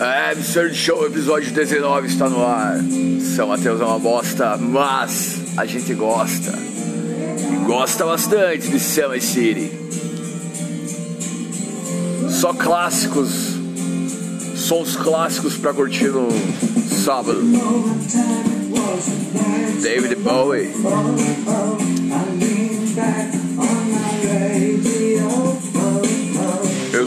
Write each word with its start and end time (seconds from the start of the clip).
Absurd 0.00 0.76
Show, 0.76 1.06
episódio 1.06 1.52
19 1.52 2.06
está 2.06 2.28
no 2.28 2.44
ar. 2.44 2.76
São 3.34 3.48
Mateus 3.48 3.80
é 3.80 3.84
uma 3.84 3.98
bosta, 3.98 4.56
mas 4.56 5.40
a 5.56 5.66
gente 5.66 5.92
gosta. 5.94 6.52
E 7.52 7.64
gosta 7.66 8.04
bastante 8.04 8.68
de 8.68 8.78
Summer 8.78 9.20
City. 9.20 9.72
Só 12.30 12.54
clássicos, 12.54 13.56
sons 14.54 14.96
clássicos 14.96 15.56
pra 15.56 15.74
curtir 15.74 16.10
no 16.10 16.28
sábado. 17.04 17.42
David 19.82 20.14
Bowie. 20.16 20.72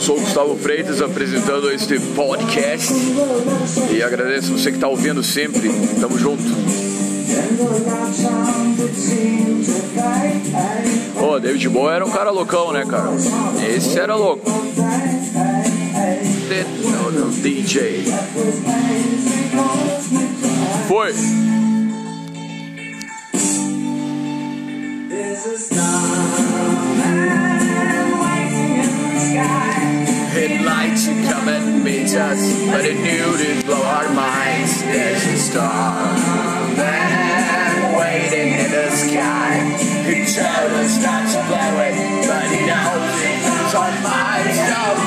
Sou 0.02 0.18
o 0.18 0.20
Gustavo 0.20 0.57
Freitas 0.57 0.99
apresentando 0.99 1.71
este 1.71 1.99
podcast 1.99 2.91
e 3.94 4.02
agradeço 4.02 4.52
você 4.52 4.71
que 4.71 4.77
está 4.77 4.88
ouvindo 4.88 5.23
sempre. 5.23 5.70
Tamo 5.99 6.17
junto. 6.17 6.43
Pô, 11.20 11.40
David 11.40 11.70
Bowie 11.70 11.95
era 11.95 12.03
um 12.03 12.09
cara 12.09 12.31
loucão, 12.31 12.73
né, 12.73 12.84
cara? 12.84 13.12
Esse 13.76 13.99
era 13.99 14.16
louco. 14.16 14.49
DJ. 17.43 18.04
Foi. 20.88 21.13
Headlights 29.40 31.05
to 31.05 31.13
come 31.23 31.48
and 31.48 31.84
meet 31.84 32.13
us, 32.16 32.41
but 32.67 32.84
it 32.84 32.98
knew 32.99 33.38
to 33.38 33.66
blow 33.66 33.81
our 33.81 34.09
minds. 34.13 34.82
There's 34.84 35.26
a 35.26 35.37
star 35.37 36.15
man 36.76 37.96
waiting 37.98 38.54
in 38.59 38.71
the 38.71 38.90
sky. 38.91 39.77
He 40.04 40.26
told 40.27 40.71
us 40.84 41.02
not 41.02 41.32
to 41.32 41.40
blow 41.48 41.79
it, 41.79 41.96
but 42.27 42.46
he 42.52 42.65
knows 42.68 43.24
it's 43.24 43.76
our 43.76 43.91
minds. 44.04 44.57
Yeah, 44.57 44.99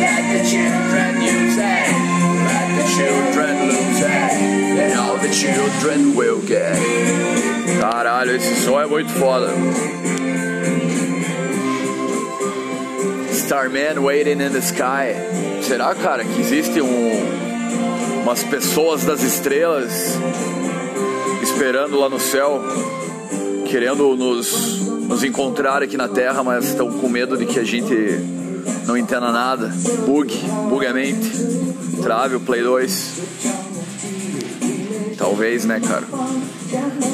let 0.00 0.24
the 0.36 0.42
children 0.44 1.22
use 1.22 1.56
it, 1.56 1.88
let 2.52 2.68
the 2.76 2.86
children 2.96 3.52
lose 3.68 4.00
it, 4.00 4.32
and 4.78 4.98
all 4.98 5.16
the 5.16 5.32
children 5.32 6.14
will 6.14 6.42
get. 6.46 6.76
Caralho, 7.80 8.32
esse 8.36 8.62
som 8.62 8.78
é 8.78 8.86
muito 8.86 9.12
foda. 9.12 9.48
Starman 13.48 14.02
Waiting 14.02 14.42
in 14.42 14.50
the 14.50 14.58
Sky. 14.58 15.14
Será, 15.62 15.94
cara, 15.94 16.22
que 16.22 16.38
existe 16.38 16.82
um, 16.82 18.22
umas 18.22 18.42
pessoas 18.42 19.04
das 19.04 19.22
estrelas 19.22 20.18
esperando 21.42 21.98
lá 21.98 22.10
no 22.10 22.20
céu, 22.20 22.60
querendo 23.66 24.14
nos, 24.14 24.80
nos 24.82 25.24
encontrar 25.24 25.82
aqui 25.82 25.96
na 25.96 26.08
Terra, 26.08 26.42
mas 26.42 26.66
estão 26.66 26.92
com 26.92 27.08
medo 27.08 27.38
de 27.38 27.46
que 27.46 27.58
a 27.58 27.64
gente 27.64 27.94
não 28.86 28.98
entenda 28.98 29.32
nada? 29.32 29.72
Bug, 30.04 30.30
bugamente, 30.68 31.32
trave 32.02 32.36
o 32.36 32.40
Play 32.40 32.62
2. 32.62 33.12
Talvez, 35.16 35.64
né, 35.64 35.80
cara? 35.80 36.04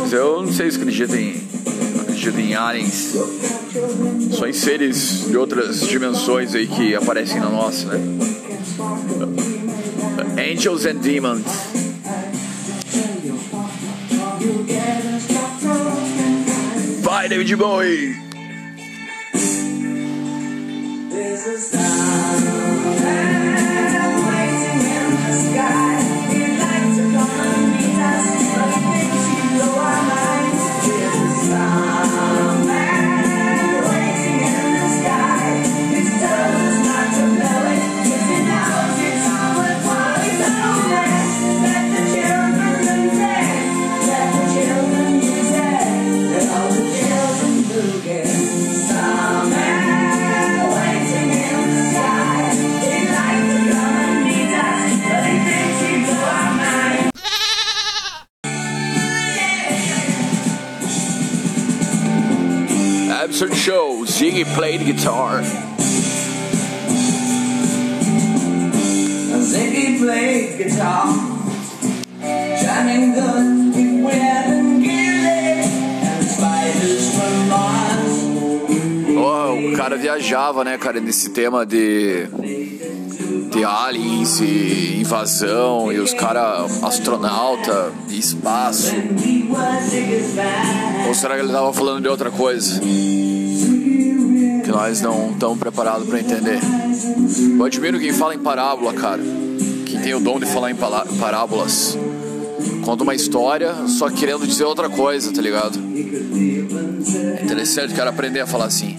Mas 0.00 0.12
eu 0.12 0.42
não 0.42 0.52
sei 0.52 0.68
se 0.68 0.78
acredito 0.78 1.14
em, 1.14 1.40
acredito 2.08 2.40
em 2.40 2.56
aliens. 2.56 3.14
Em 3.75 4.53
seres 4.53 5.27
de 5.28 5.36
outras 5.36 5.80
dimensões 5.80 6.55
aí 6.55 6.67
que 6.67 6.94
aparecem 6.94 7.41
na 7.41 7.48
nossa, 7.48 7.86
né? 7.86 8.00
Angels 10.53 10.86
and 10.86 10.97
Demons. 10.97 11.42
Vai, 17.02 17.29
David 17.29 17.57
Bowie! 17.57 18.24
Absurd 63.44 63.58
Show, 63.58 64.05
Ziggy 64.06 64.44
played 64.55 64.86
guitar. 64.86 65.42
Ziggy 69.42 69.98
played 69.98 70.56
guitar, 70.56 71.12
shining 72.22 73.12
good, 73.12 73.74
he 73.74 74.02
went 74.02 74.48
and 74.48 74.83
gilded, 74.83 75.66
and 76.08 76.24
spiders 76.24 77.10
from 77.18 77.48
Mars. 77.50 78.14
Oh, 79.14 79.72
o 79.72 79.77
cara 79.77 79.98
viajava, 79.98 80.64
né, 80.64 80.78
cara, 80.78 80.98
nesse 81.00 81.28
tema 81.30 81.66
de 81.66 82.27
de 83.50 83.64
aliens 83.64 84.40
e 84.40 85.00
invasão 85.00 85.92
e 85.92 86.00
os 86.00 86.12
cara 86.12 86.64
astronauta 86.83 87.92
e 88.08 88.18
espaço. 88.18 88.92
Ou 91.06 91.14
será 91.14 91.36
que 91.36 91.42
ele 91.42 91.52
tava 91.52 91.72
falando 91.72 92.02
de 92.02 92.08
outra 92.08 92.30
coisa? 92.30 92.80
Que 94.64 94.70
nós 94.70 95.01
não 95.01 95.33
estamos 95.33 95.58
preparados 95.58 96.08
para 96.08 96.19
entender. 96.20 96.58
Eu 97.57 97.64
admiro 97.64 98.01
quem 98.01 98.13
fala 98.13 98.35
em 98.35 98.39
parábola, 98.39 98.95
cara. 98.95 99.23
Quem 99.86 100.01
tem 100.01 100.14
o 100.14 100.20
dom 100.20 100.41
de 100.41 100.47
falar 100.47 100.70
em 100.70 100.75
parábolas. 100.75 101.97
Conta 102.85 103.02
uma 103.02 103.14
história 103.14 103.75
só 103.86 104.08
querendo 104.11 104.47
dizer 104.47 104.64
outra 104.64 104.89
coisa, 104.89 105.33
tá 105.33 105.41
ligado? 105.42 105.79
É 105.79 107.45
interessante 107.45 107.92
o 107.92 107.97
cara 107.97 108.11
aprender 108.11 108.41
a 108.41 108.47
falar 108.47 108.67
assim. 108.67 108.97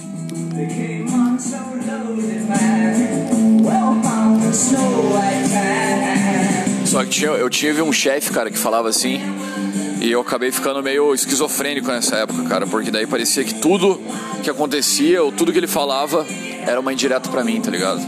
Só 6.85 7.03
que 7.03 7.23
eu 7.23 7.49
tive 7.49 7.81
um 7.81 7.91
chefe, 7.91 8.31
cara, 8.31 8.49
que 8.49 8.57
falava 8.57 8.87
assim. 8.87 9.19
E 10.05 10.11
eu 10.11 10.21
acabei 10.21 10.51
ficando 10.51 10.83
meio 10.83 11.15
esquizofrênico 11.15 11.87
nessa 11.87 12.17
época, 12.17 12.43
cara, 12.43 12.67
porque 12.67 12.91
daí 12.91 13.07
parecia 13.07 13.43
que 13.43 13.55
tudo 13.55 13.99
que 14.43 14.51
acontecia, 14.51 15.23
ou 15.23 15.31
tudo 15.31 15.51
que 15.51 15.57
ele 15.57 15.65
falava, 15.65 16.27
era 16.61 16.79
uma 16.79 16.93
indireta 16.93 17.27
pra 17.27 17.43
mim, 17.43 17.59
tá 17.59 17.71
ligado? 17.71 18.07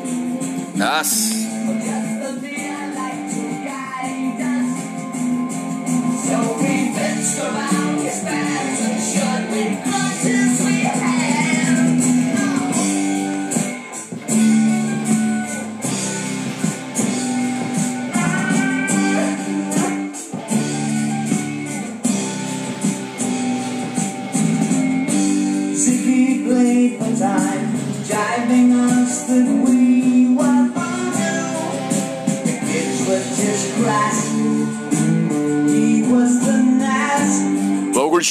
Nossa! 0.75 1.35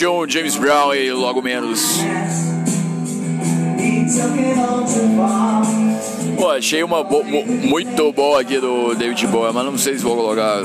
Um 0.05 0.29
James 0.29 0.57
Brown 0.57 0.91
aí 0.91 1.11
logo 1.13 1.41
menos. 1.41 1.99
Pô, 6.37 6.51
achei 6.51 6.83
uma 6.83 7.03
bo- 7.03 7.25
mu- 7.25 7.47
muito 7.47 8.13
boa 8.13 8.41
aqui 8.43 8.59
do 8.59 8.95
David 8.95 9.27
Bowie, 9.29 9.53
mas 9.55 9.65
não 9.65 9.79
sei 9.79 9.97
se 9.97 10.03
vou 10.05 10.17
colocar. 10.17 10.63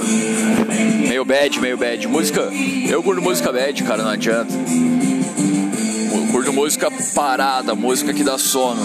Meio 1.07 1.24
bad, 1.24 1.60
meio 1.62 1.78
bad. 1.78 2.07
Música. 2.07 2.42
Eu 2.89 3.01
curto 3.01 3.22
música 3.22 3.51
bad, 3.54 3.81
cara, 3.83 4.04
não 4.04 4.12
adianta. 4.12 4.51
Eu 6.13 6.28
curto 6.31 6.51
música 6.51 6.89
parada, 7.16 7.74
música 7.74 8.13
que 8.13 8.24
dá 8.24 8.38
sono. 8.38 8.81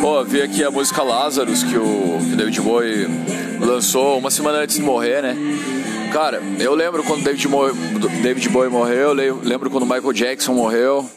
Pô, 0.00 0.18
ouvir 0.18 0.42
aqui 0.42 0.62
a 0.62 0.70
música 0.70 1.02
Lazarus 1.02 1.62
que 1.64 1.76
o, 1.76 2.18
que 2.26 2.32
o 2.34 2.36
David 2.36 2.60
Bowie 2.60 3.08
lançou 3.58 4.18
uma 4.18 4.30
semana 4.30 4.58
antes 4.58 4.76
de 4.76 4.82
morrer, 4.82 5.22
né? 5.22 5.36
Cara, 6.12 6.42
eu 6.58 6.74
lembro 6.74 7.02
quando 7.02 7.22
David 7.22 7.48
David 8.22 8.48
Bowie 8.48 8.70
morreu, 8.70 9.16
eu 9.18 9.40
lembro 9.42 9.70
quando 9.70 9.84
Michael 9.84 10.12
Jackson 10.12 10.54
morreu. 10.54 11.08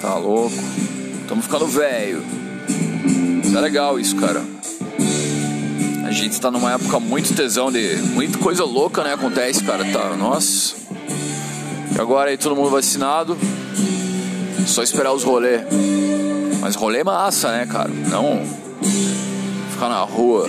Tá 0.00 0.14
louco. 0.16 0.56
Tamo 1.28 1.42
ficando 1.42 1.66
velho. 1.66 2.22
É 3.54 3.60
legal 3.60 3.98
isso, 3.98 4.16
cara. 4.16 4.42
A 6.04 6.10
gente 6.10 6.40
tá 6.40 6.50
numa 6.50 6.72
época 6.72 6.98
muito 6.98 7.34
tesão 7.34 7.70
de. 7.70 7.96
Muita 8.14 8.38
coisa 8.38 8.64
louca, 8.64 9.04
né? 9.04 9.14
Acontece, 9.14 9.62
cara. 9.62 9.84
Tá, 9.84 10.16
nossa. 10.16 10.74
E 11.94 12.00
agora 12.00 12.30
aí 12.30 12.38
todo 12.38 12.56
mundo 12.56 12.70
vacinado. 12.70 13.36
Só 14.66 14.82
esperar 14.82 15.12
os 15.12 15.22
rolê. 15.22 15.60
Mas 16.60 16.74
rolê 16.74 17.04
massa, 17.04 17.50
né, 17.52 17.66
cara? 17.66 17.90
Não 18.08 18.40
ficar 19.80 19.88
na 19.88 20.00
rua. 20.00 20.46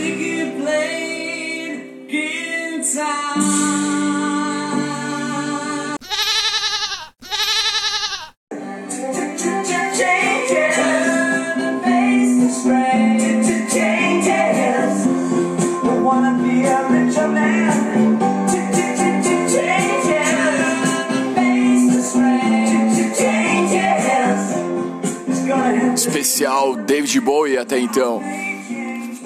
Especial 26.41 26.75
David 26.75 27.19
Bowie 27.21 27.57
até 27.57 27.79
então. 27.79 28.21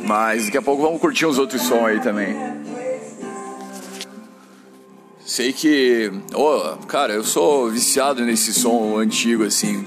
Mas 0.06 0.45
daqui 0.45 0.57
a 0.57 0.62
pouco 0.62 0.81
vamos 0.81 1.00
curtir 1.00 1.25
uns 1.25 1.38
outros 1.38 1.62
sons 1.62 1.85
aí 1.85 2.00
também. 2.00 2.64
Sei 5.35 5.51
que. 5.51 6.09
Oh, 6.33 6.77
cara, 6.87 7.11
eu 7.11 7.21
sou 7.21 7.69
viciado 7.69 8.23
nesse 8.23 8.53
som 8.53 8.97
antigo 8.97 9.43
assim. 9.43 9.85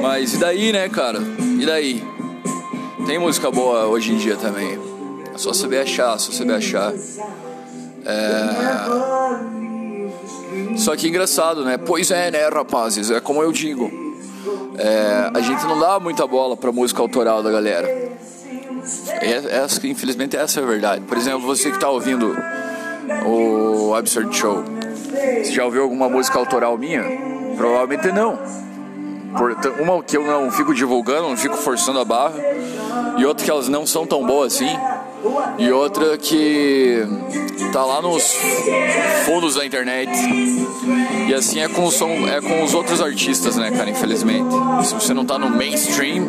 Mas 0.00 0.34
e 0.34 0.36
daí, 0.36 0.72
né, 0.72 0.88
cara? 0.88 1.18
E 1.60 1.66
daí? 1.66 2.04
Tem 3.04 3.18
música 3.18 3.50
boa 3.50 3.86
hoje 3.86 4.12
em 4.12 4.16
dia 4.16 4.36
também. 4.36 4.78
É 5.34 5.38
só 5.38 5.52
saber 5.52 5.80
achar, 5.80 6.16
só 6.20 6.30
saber 6.30 6.54
achar. 6.54 6.92
É... 8.04 8.38
Só 10.78 10.94
que 10.94 11.08
engraçado, 11.08 11.64
né? 11.64 11.76
Pois 11.76 12.12
é, 12.12 12.30
né, 12.30 12.46
rapazes? 12.48 13.10
É 13.10 13.18
como 13.18 13.42
eu 13.42 13.50
digo. 13.50 13.90
É, 14.78 15.32
a 15.34 15.40
gente 15.40 15.64
não 15.64 15.80
dá 15.80 15.98
muita 15.98 16.28
bola 16.28 16.56
pra 16.56 16.70
música 16.70 17.02
autoral 17.02 17.42
da 17.42 17.50
galera. 17.50 17.88
É, 19.20 19.32
é, 19.32 19.66
infelizmente 19.88 20.36
essa 20.36 20.60
é 20.60 20.62
a 20.62 20.66
verdade. 20.66 21.04
Por 21.04 21.16
exemplo, 21.16 21.40
você 21.40 21.72
que 21.72 21.78
tá 21.80 21.90
ouvindo 21.90 22.36
o 23.26 23.94
Absurd 23.94 24.36
Show, 24.36 24.64
você 25.42 25.52
já 25.52 25.64
ouviu 25.64 25.82
alguma 25.82 26.08
música 26.08 26.38
autoral 26.38 26.76
minha? 26.78 27.04
Provavelmente 27.56 28.12
não. 28.12 28.38
Uma 29.80 30.02
que 30.02 30.16
eu 30.16 30.24
não 30.24 30.50
fico 30.50 30.74
divulgando, 30.74 31.28
não 31.28 31.36
fico 31.36 31.56
forçando 31.56 31.98
a 31.98 32.04
barra, 32.04 32.34
e 33.16 33.24
outra 33.24 33.44
que 33.44 33.50
elas 33.50 33.68
não 33.68 33.86
são 33.86 34.06
tão 34.06 34.24
boas 34.24 34.54
assim, 34.54 34.76
e 35.58 35.70
outra 35.70 36.16
que 36.16 37.06
tá 37.72 37.84
lá 37.84 38.02
nos 38.02 38.34
fundos 39.24 39.54
da 39.54 39.64
internet. 39.64 40.10
E 41.28 41.34
assim 41.34 41.60
é 41.60 41.68
com, 41.68 41.84
o 41.84 41.90
som, 41.90 42.26
é 42.28 42.40
com 42.40 42.64
os 42.64 42.74
outros 42.74 43.00
artistas, 43.00 43.56
né, 43.56 43.70
cara, 43.70 43.90
infelizmente. 43.90 44.54
Se 44.84 44.94
você 44.94 45.14
não 45.14 45.24
tá 45.24 45.38
no 45.38 45.48
mainstream, 45.48 46.28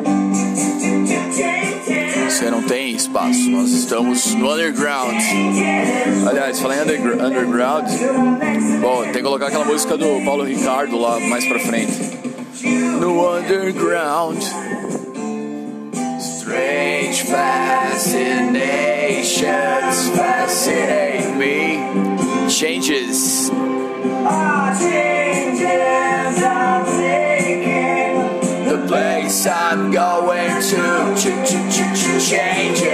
você 2.32 2.50
não 2.50 2.64
tem 2.64 2.96
espaço. 2.96 3.50
Nós 3.50 3.72
estamos 3.72 4.34
no 4.36 4.54
underground. 4.54 5.22
Aliás, 6.28 6.60
em 6.60 6.82
underground, 6.82 7.88
bom, 8.82 9.04
tem 9.04 9.14
que 9.14 9.22
colocar 9.22 9.48
aquela 9.48 9.66
música 9.66 9.98
do 9.98 10.24
Paulo 10.24 10.46
Ricardo 10.46 10.98
lá 10.98 11.20
mais 11.20 11.46
pra 11.46 11.60
frente. 11.60 11.92
No 13.00 13.38
underground. 13.38 14.42
Strange 16.20 17.26
fascinations 17.26 20.10
fascinate 20.16 21.28
me. 21.38 21.80
Changes. 22.50 23.52
Ah, 24.26 24.74
changes 24.80 25.42
I'm 29.72 29.90
going 29.90 30.62
to 30.62 31.16
ch 31.16 31.32
ch 31.48 31.54
ch 31.72 31.80
ch 31.96 32.06
changes. 32.28 32.92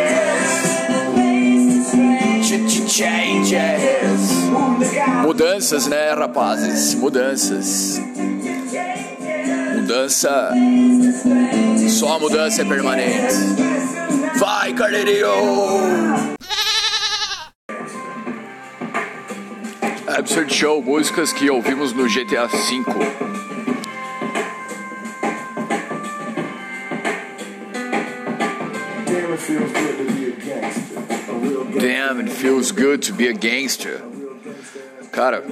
Ch 2.46 2.52
ch 2.70 2.88
changes. 2.88 4.32
Mudanças, 5.24 5.88
né, 5.88 6.14
rapazes? 6.14 6.94
Mudanças. 6.94 8.00
Mudança. 9.74 10.52
Só 11.90 12.18
a 12.18 12.20
mudança 12.20 12.62
é 12.62 12.66
permanente. 12.66 13.34
Vai, 14.36 14.72
carneirinho! 14.74 15.30
Absurd 20.16 20.54
Show, 20.54 20.84
músicas 20.84 21.34
que 21.34 21.50
ouvimos 21.50 21.92
no 21.92 22.08
GTA 22.08 22.46
V. 22.46 23.47
Damn, 31.80 32.20
it 32.20 32.30
feels 32.30 32.72
good 32.72 33.02
to 33.04 33.14
be 33.14 33.28
a 33.28 33.34
gangster. 33.34 34.02
Cara, 35.12 35.44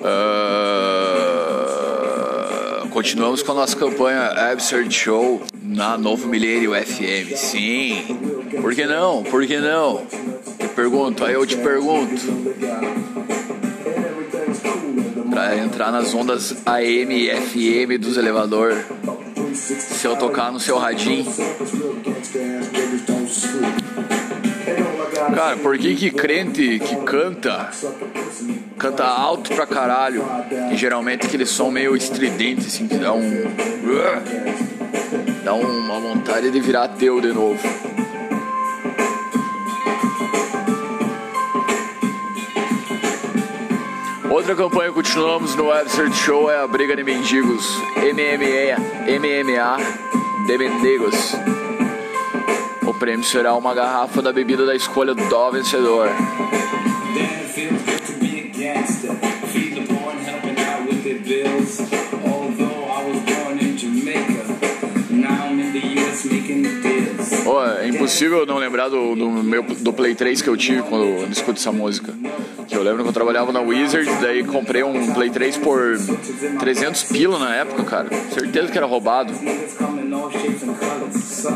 uh, 0.00 0.04
continuamos 2.90 3.42
com 3.42 3.52
a 3.52 3.54
nossa 3.54 3.74
campanha 3.76 4.28
Absurd 4.50 4.94
Show 4.94 5.42
na 5.62 5.96
Novo 5.98 6.28
Milênio 6.28 6.72
FM. 6.74 7.34
Sim, 7.36 8.04
por 8.60 8.74
que 8.74 8.86
não? 8.86 9.22
Por 9.22 9.46
que 9.46 9.58
não? 9.58 10.04
Te 10.58 10.68
pergunto, 10.68 11.24
aí 11.24 11.34
eu 11.34 11.46
te 11.46 11.56
pergunto. 11.56 12.22
Pra 15.30 15.56
entrar 15.56 15.92
nas 15.92 16.12
ondas 16.14 16.56
AM 16.66 17.14
e 17.14 17.30
FM 17.30 17.98
dos 18.00 18.16
elevador, 18.16 18.74
se 19.54 20.04
eu 20.06 20.16
tocar 20.16 20.50
no 20.52 20.58
seu 20.58 20.78
radinho. 20.78 21.26
Cara, 25.34 25.56
por 25.56 25.76
que 25.78 25.94
que 25.94 26.10
crente 26.10 26.78
que 26.78 26.96
canta 27.04 27.70
canta 28.78 29.04
alto 29.04 29.54
pra 29.54 29.66
caralho 29.66 30.24
e 30.72 30.76
geralmente 30.76 31.26
aquele 31.26 31.44
som 31.44 31.70
meio 31.70 31.96
estridente 31.96 32.66
assim 32.66 32.86
que 32.86 32.96
dá 32.96 33.12
um 33.12 33.28
dá 35.44 35.54
uma 35.54 36.00
vontade 36.00 36.50
de 36.50 36.60
virar 36.60 36.84
ateu 36.84 37.20
de 37.20 37.32
novo. 37.32 37.58
Outra 44.30 44.54
campanha 44.54 44.90
que 44.90 44.94
continuamos 44.94 45.54
no 45.56 45.72
Absurd 45.72 46.14
Show 46.14 46.50
é 46.50 46.58
a 46.60 46.66
briga 46.66 46.94
de 46.94 47.02
mendigos 47.02 47.66
MMA, 47.96 48.76
MMA 49.18 50.46
de 50.46 50.58
mendigos. 50.58 51.57
Prêmio 52.98 53.24
será 53.24 53.54
uma 53.54 53.72
garrafa 53.74 54.20
da 54.20 54.32
bebida 54.32 54.66
da 54.66 54.74
escolha 54.74 55.14
do 55.14 55.50
vencedor. 55.52 56.08
Oh, 67.46 67.64
é 67.80 67.88
impossível 67.88 68.44
não 68.44 68.58
lembrar 68.58 68.88
do, 68.88 69.14
do, 69.14 69.30
meu, 69.30 69.62
do 69.62 69.92
Play 69.92 70.14
3 70.14 70.42
que 70.42 70.48
eu 70.48 70.56
tive 70.56 70.82
quando 70.82 71.04
eu 71.04 71.28
escuto 71.28 71.60
essa 71.60 71.70
música. 71.70 72.12
Que 72.66 72.76
eu 72.76 72.82
lembro 72.82 73.04
que 73.04 73.08
eu 73.08 73.12
trabalhava 73.12 73.52
na 73.52 73.60
Wizard, 73.60 74.08
daí 74.20 74.42
comprei 74.42 74.82
um 74.82 75.14
Play 75.14 75.30
3 75.30 75.56
por 75.58 75.96
300 76.58 77.04
pila 77.04 77.38
na 77.38 77.54
época, 77.54 77.84
cara. 77.84 78.08
Certeza 78.32 78.72
que 78.72 78.76
era 78.76 78.86
roubado. 78.86 79.32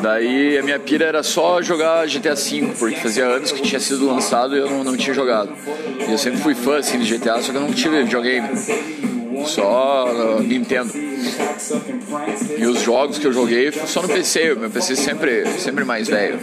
Daí 0.02 0.58
a 0.58 0.62
minha 0.62 0.78
pira 0.78 1.06
era 1.06 1.22
só 1.22 1.60
jogar 1.62 2.06
GTA 2.06 2.34
V, 2.34 2.72
porque 2.78 2.96
fazia 2.96 3.26
anos 3.26 3.52
que 3.52 3.62
tinha 3.62 3.80
sido 3.80 4.06
lançado 4.06 4.54
e 4.54 4.58
eu 4.58 4.70
não, 4.70 4.84
não 4.84 4.96
tinha 4.96 5.14
jogado. 5.14 5.52
E 6.06 6.10
eu 6.10 6.18
sempre 6.18 6.40
fui 6.40 6.54
fã 6.54 6.78
assim, 6.78 6.98
de 6.98 7.18
GTA, 7.18 7.40
só 7.42 7.50
que 7.50 7.58
eu 7.58 7.62
não 7.62 7.72
tive 7.72 8.02
videogame. 8.02 8.48
Só 9.46 10.06
uh, 10.06 10.42
Nintendo. 10.42 10.92
E 12.56 12.66
os 12.66 12.82
jogos 12.82 13.18
que 13.18 13.26
eu 13.26 13.32
joguei 13.32 13.72
só 13.72 14.02
no 14.02 14.08
PC, 14.08 14.54
meu 14.54 14.70
PC 14.70 14.96
sempre, 14.96 15.46
sempre 15.58 15.84
mais 15.84 16.08
velho. 16.08 16.38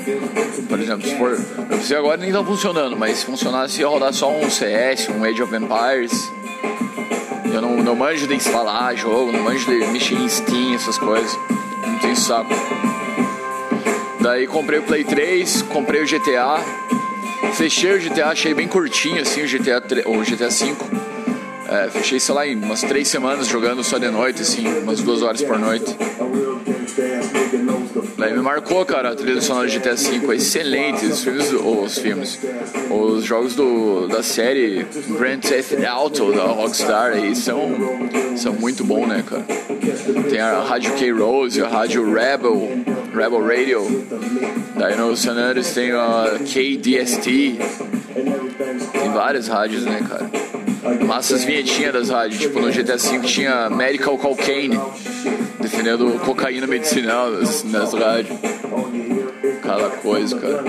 Por 0.67 0.79
exemplo, 0.79 1.07
se 1.07 1.15
for. 1.15 1.39
Meu 1.57 1.77
PC 1.77 1.95
agora 1.95 2.17
nem 2.17 2.31
tá 2.31 2.43
funcionando, 2.43 2.97
mas 2.97 3.19
se 3.19 3.25
funcionasse 3.25 3.81
ia 3.81 3.87
rodar 3.87 4.13
só 4.13 4.31
um 4.31 4.49
CS, 4.49 5.09
um 5.09 5.23
Age 5.23 5.41
of 5.41 5.55
Empires. 5.55 6.29
Eu 7.53 7.61
não, 7.61 7.77
não 7.77 7.95
manjo 7.95 8.27
de 8.27 8.35
instalar 8.35 8.95
jogo, 8.95 9.31
não 9.31 9.43
manjo 9.43 9.65
de 9.65 9.87
mexer 9.87 10.15
em 10.15 10.27
Steam, 10.27 10.75
essas 10.75 10.97
coisas. 10.97 11.31
não 11.85 11.99
tenho 11.99 12.15
saco. 12.15 12.53
Daí 14.21 14.47
comprei 14.47 14.79
o 14.79 14.83
Play 14.83 15.03
3, 15.03 15.61
comprei 15.63 16.03
o 16.03 16.05
GTA. 16.05 16.63
Fechei 17.53 17.95
o 17.95 17.99
GTA, 17.99 18.27
achei 18.27 18.53
bem 18.53 18.67
curtinho 18.67 19.21
assim 19.21 19.43
o 19.43 19.47
GTA, 19.47 19.81
3, 19.81 20.05
o 20.05 20.19
GTA 20.19 20.51
5. 20.51 20.89
É, 21.69 21.87
fechei, 21.89 22.19
sei 22.19 22.33
lá, 22.33 22.47
em 22.47 22.55
umas 22.55 22.81
três 22.81 23.07
semanas 23.07 23.47
jogando 23.47 23.83
só 23.83 23.97
de 23.99 24.09
noite, 24.09 24.41
assim, 24.41 24.67
umas 24.79 25.01
duas 25.01 25.21
horas 25.21 25.41
por 25.43 25.59
noite. 25.59 25.95
Daí 28.17 28.33
me 28.33 28.41
marcou, 28.41 28.83
cara, 28.85 29.11
a 29.11 29.15
trilha 29.15 29.39
sonora 29.39 29.67
de 29.67 29.77
GTA 29.77 29.95
V, 29.95 30.33
é 30.33 30.35
excelente, 30.35 31.05
os 31.05 31.23
filmes, 31.23 31.53
os 31.53 31.97
filmes, 31.97 32.39
os 32.89 33.23
jogos 33.23 33.55
do, 33.55 34.07
da 34.07 34.23
série 34.23 34.85
Grand 35.17 35.39
Theft 35.39 35.73
Auto 35.85 36.33
da 36.33 36.43
Rockstar 36.43 37.13
aí 37.13 37.35
são, 37.35 37.69
são 38.35 38.53
muito 38.53 38.83
bons, 38.83 39.07
né, 39.07 39.23
cara. 39.27 39.45
Tem 40.29 40.39
a 40.39 40.61
rádio 40.61 40.93
K-Rose, 40.95 41.61
a 41.61 41.67
rádio 41.67 42.11
Rebel, 42.11 42.69
Rebel 43.19 43.45
Radio, 43.45 44.05
daí 44.77 44.95
no 44.95 45.13
San 45.13 45.33
Andreas 45.33 45.73
tem 45.73 45.91
a 45.91 46.37
KDST, 46.39 47.25
tem 48.93 49.11
várias 49.13 49.49
rádios, 49.49 49.83
né, 49.83 50.01
cara. 50.07 50.29
Massas 51.05 51.43
vinhetinhas 51.43 51.91
das 51.91 52.09
rádios, 52.09 52.39
tipo 52.39 52.61
no 52.61 52.71
GTA 52.71 52.95
V 52.95 53.19
tinha 53.27 53.69
Medical 53.69 54.17
Cocaine, 54.17 54.79
defendendo 55.59 56.17
cocaína 56.23 56.65
medicinal 56.65 57.29
nas, 57.29 57.65
nas 57.65 57.93
rádios. 57.93 58.39
Cada 59.61 59.89
coisa, 59.89 60.39
cara. 60.39 60.63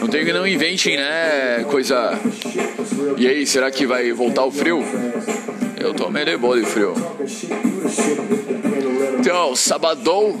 Não 0.00 0.08
tem 0.08 0.24
que 0.24 0.32
não 0.32 0.44
inventem, 0.44 0.96
né? 0.96 1.64
Coisa. 1.70 2.18
E 3.16 3.28
aí, 3.28 3.46
será 3.46 3.70
que 3.70 3.86
vai 3.86 4.12
voltar 4.12 4.44
o 4.44 4.50
frio? 4.50 4.84
Eu 5.78 5.94
tô 5.94 6.10
de 6.10 6.36
boa 6.36 6.58
de 6.60 6.66
frio. 6.66 6.92
Então, 9.20 9.54
sabadão. 9.54 10.40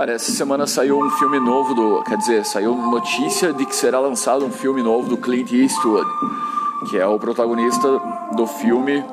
Cara, 0.00 0.12
essa 0.12 0.32
semana 0.32 0.66
saiu 0.66 0.98
um 0.98 1.10
filme 1.10 1.38
novo 1.38 1.74
do. 1.74 2.02
Quer 2.04 2.16
dizer, 2.16 2.46
saiu 2.46 2.74
notícia 2.74 3.52
de 3.52 3.66
que 3.66 3.76
será 3.76 4.00
lançado 4.00 4.46
um 4.46 4.50
filme 4.50 4.82
novo 4.82 5.10
do 5.10 5.18
Clint 5.18 5.52
Eastwood, 5.52 6.10
que 6.88 6.96
é 6.96 7.06
o 7.06 7.18
protagonista 7.18 8.00
do 8.34 8.46
filme 8.46 9.04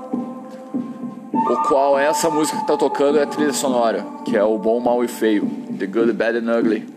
o 1.34 1.58
qual 1.67 2.00
essa 2.00 2.29
música 2.29 2.58
que 2.60 2.67
tá 2.67 2.77
tocando 2.77 3.20
é 3.20 3.24
a 3.24 3.27
trilha 3.27 3.51
sonora, 3.51 4.06
que 4.24 4.38
é 4.38 4.41
o 4.41 4.58
Bom, 4.58 4.79
Mal 4.79 5.03
e 5.03 5.10
Feio, 5.10 5.46
The 5.77 5.88
Good, 5.88 6.13
Bad 6.13 6.38
and 6.38 6.58
Ugly. 6.58 6.88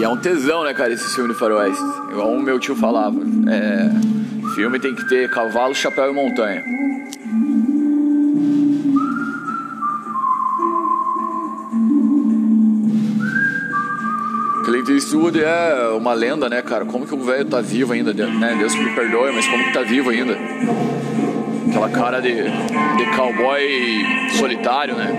E 0.00 0.02
é 0.02 0.08
um 0.08 0.16
tesão, 0.16 0.64
né, 0.64 0.74
cara, 0.74 0.92
esse 0.92 1.14
filme 1.14 1.32
de 1.32 1.38
faroeste. 1.38 1.84
Igual 2.10 2.32
o 2.32 2.42
meu 2.42 2.58
tio 2.58 2.74
falava. 2.74 3.16
É, 3.48 3.88
filme 4.56 4.80
tem 4.80 4.96
que 4.96 5.06
ter 5.08 5.30
cavalo, 5.30 5.76
chapéu 5.76 6.10
e 6.10 6.12
montanha. 6.12 6.64
Clint 14.86 14.88
Eastwood 14.88 15.42
é 15.42 15.88
uma 15.96 16.14
lenda, 16.14 16.48
né, 16.48 16.62
cara? 16.62 16.84
Como 16.84 17.06
que 17.06 17.14
o 17.14 17.18
velho 17.18 17.44
tá 17.44 17.60
vivo 17.60 17.92
ainda, 17.92 18.12
né? 18.12 18.56
Deus 18.56 18.74
me 18.76 18.94
perdoe, 18.94 19.32
mas 19.32 19.46
como 19.48 19.64
que 19.64 19.72
tá 19.72 19.82
vivo 19.82 20.10
ainda? 20.10 20.38
Aquela 21.68 21.90
cara 21.90 22.20
de, 22.20 22.34
de 22.34 23.16
cowboy 23.16 24.04
solitário, 24.30 24.94
né? 24.94 25.12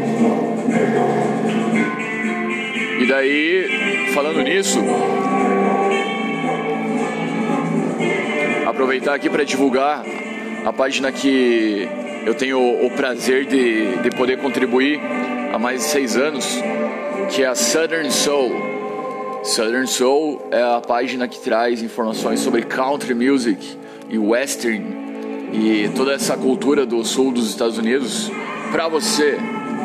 E 3.01 3.05
daí, 3.07 4.09
falando 4.13 4.41
nisso, 4.41 4.79
aproveitar 8.65 9.15
aqui 9.15 9.29
para 9.29 9.43
divulgar 9.43 10.03
a 10.65 10.71
página 10.71 11.11
que 11.11 11.89
eu 12.25 12.33
tenho 12.33 12.85
o 12.85 12.89
prazer 12.91 13.45
de, 13.45 13.97
de 13.97 14.11
poder 14.11 14.37
contribuir 14.37 14.99
há 15.53 15.59
mais 15.59 15.81
de 15.81 15.87
seis 15.87 16.15
anos, 16.15 16.57
que 17.29 17.43
é 17.43 17.47
a 17.47 17.55
Southern 17.55 18.09
Soul. 18.09 18.76
Southern 19.47 19.87
Soul 19.87 20.41
é 20.51 20.61
a 20.61 20.81
página 20.81 21.25
que 21.25 21.39
traz 21.39 21.81
informações 21.81 22.41
sobre 22.41 22.63
country 22.63 23.13
music 23.13 23.77
e 24.09 24.19
western 24.19 24.83
e 25.53 25.89
toda 25.95 26.11
essa 26.11 26.35
cultura 26.35 26.85
do 26.85 27.03
sul 27.05 27.31
dos 27.31 27.49
Estados 27.49 27.77
Unidos 27.77 28.29
para 28.73 28.89
você, 28.89 29.37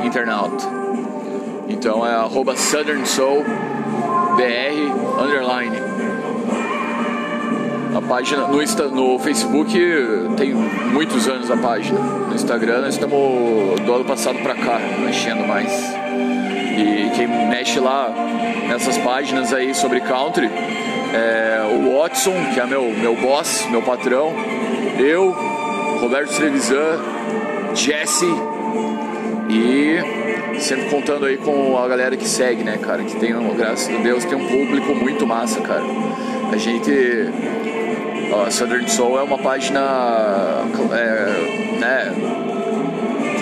internauta. 0.04 0.66
Então 1.68 2.04
é 2.04 2.12
arroba 2.12 2.56
Southern 2.56 3.06
Soul 3.06 3.44
BR 4.36 5.22
underline. 5.22 5.76
A 7.94 8.02
página 8.02 8.48
no, 8.48 8.60
Insta, 8.60 8.88
no 8.88 9.16
Facebook 9.20 9.78
tem 10.36 10.54
muitos 10.54 11.28
anos 11.28 11.48
a 11.52 11.56
página. 11.56 12.00
No 12.00 12.34
Instagram 12.34 12.80
nós 12.80 12.94
estamos 12.94 13.80
do 13.80 13.94
ano 13.94 14.04
passado 14.04 14.40
para 14.42 14.56
cá 14.56 14.80
mexendo 14.98 15.46
mais. 15.46 16.02
E 16.76 17.10
quem 17.14 17.26
mexe 17.26 17.78
lá 17.78 18.12
nessas 18.68 18.96
páginas 18.98 19.52
aí 19.52 19.74
sobre 19.74 20.00
country 20.00 20.50
é 21.14 21.60
o 21.74 21.98
Watson, 21.98 22.34
que 22.54 22.60
é 22.60 22.66
meu, 22.66 22.84
meu 22.90 23.14
boss, 23.16 23.66
meu 23.70 23.82
patrão, 23.82 24.32
eu, 24.98 25.30
Roberto 26.00 26.34
Trevisan, 26.34 26.98
Jesse 27.74 28.26
e 29.48 30.60
sempre 30.60 30.88
contando 30.88 31.26
aí 31.26 31.36
com 31.36 31.76
a 31.76 31.86
galera 31.86 32.16
que 32.16 32.26
segue, 32.26 32.62
né, 32.62 32.78
cara? 32.78 33.02
Que 33.04 33.16
tem, 33.16 33.34
graças 33.54 33.94
a 33.94 33.98
Deus, 33.98 34.24
tem 34.24 34.36
um 34.36 34.46
público 34.46 34.94
muito 34.94 35.26
massa, 35.26 35.60
cara. 35.60 35.82
A 36.50 36.56
gente. 36.56 36.92
Ó, 38.32 38.50
Southern 38.50 38.88
Soul 38.88 39.18
é 39.18 39.22
uma 39.22 39.38
página. 39.38 39.80
É, 40.92 41.78
né, 41.78 42.41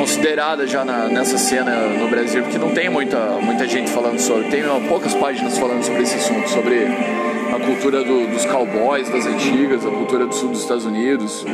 considerada 0.00 0.66
já 0.66 0.83
na, 0.83 1.09
nessa 1.09 1.37
cena 1.37 1.76
no 1.88 2.09
Brasil, 2.09 2.42
porque 2.42 2.57
não 2.57 2.71
tem 2.71 2.88
muita, 2.88 3.19
muita 3.42 3.69
gente 3.69 3.90
falando 3.90 4.19
sobre, 4.19 4.49
tem 4.49 4.62
poucas 4.88 5.14
páginas 5.14 5.59
falando 5.59 5.83
sobre 5.83 6.02
esse 6.02 6.16
assunto, 6.16 6.49
sobre 6.49 6.87
a 6.87 7.61
cultura 7.66 8.02
do, 8.02 8.26
dos 8.28 8.47
cowboys 8.47 9.11
das 9.11 9.26
antigas, 9.26 9.85
a 9.85 9.90
cultura 9.90 10.26
do 10.26 10.35
sul 10.35 10.49
dos 10.49 10.62
Estados 10.62 10.87
Unidos, 10.87 11.45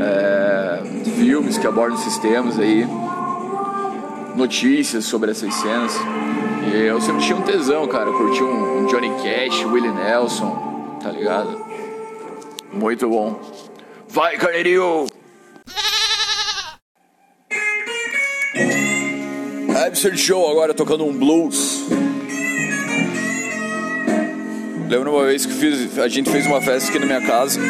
é, 0.00 0.82
filmes 1.18 1.58
que 1.58 1.66
abordam 1.66 1.98
sistemas 1.98 2.58
aí, 2.58 2.88
notícias 4.34 5.04
sobre 5.04 5.32
essas 5.32 5.52
cenas. 5.52 5.94
E 6.72 6.86
eu 6.86 7.02
sempre 7.02 7.22
tinha 7.22 7.36
um 7.36 7.42
tesão, 7.42 7.86
cara, 7.86 8.10
curti 8.10 8.42
um, 8.42 8.78
um 8.78 8.86
Johnny 8.86 9.10
Cash, 9.22 9.62
Willie 9.66 9.92
Nelson, 9.92 10.96
tá 11.02 11.10
ligado? 11.10 11.60
Muito 12.72 13.10
bom. 13.10 13.38
Vai, 14.08 14.38
Carneirinho! 14.38 15.19
Absurd 19.90 20.16
Show 20.18 20.48
agora 20.48 20.72
tocando 20.72 21.04
um 21.04 21.12
blues. 21.12 21.84
Lembro 24.88 25.16
uma 25.16 25.26
vez 25.26 25.44
que 25.44 25.52
fiz, 25.52 25.98
a 25.98 26.06
gente 26.06 26.30
fez 26.30 26.46
uma 26.46 26.60
festa 26.60 26.88
aqui 26.88 27.00
na 27.00 27.06
minha 27.06 27.20
casa. 27.20 27.60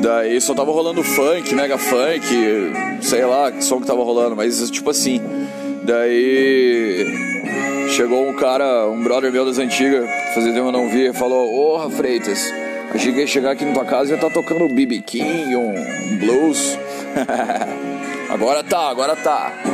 Daí 0.00 0.40
só 0.40 0.52
tava 0.52 0.72
rolando 0.72 1.00
funk, 1.04 1.54
mega 1.54 1.78
funk, 1.78 2.24
sei 3.00 3.24
lá 3.24 3.52
que 3.52 3.62
som 3.62 3.80
que 3.80 3.86
tava 3.86 4.02
rolando, 4.02 4.34
mas 4.34 4.68
tipo 4.68 4.90
assim. 4.90 5.20
Daí 5.84 7.06
chegou 7.90 8.28
um 8.28 8.34
cara, 8.34 8.88
um 8.88 9.00
brother 9.00 9.30
meu 9.30 9.44
das 9.44 9.58
antigas, 9.58 10.04
fazia 10.34 10.52
tempo 10.52 10.66
eu 10.66 10.72
não 10.72 10.88
via, 10.88 11.14
falou: 11.14 11.48
Porra, 11.48 11.88
Freitas, 11.88 12.52
achei 12.92 13.12
que 13.12 13.20
ia 13.20 13.26
chegar 13.28 13.52
aqui 13.52 13.64
na 13.64 13.74
tua 13.74 13.84
casa 13.84 14.10
e 14.10 14.14
ia 14.14 14.20
tá 14.20 14.28
tocando 14.28 14.68
BB 14.74 15.02
King, 15.02 15.54
um 15.54 16.18
blues. 16.18 16.76
agora 18.28 18.64
tá, 18.64 18.90
agora 18.90 19.14
tá. 19.14 19.71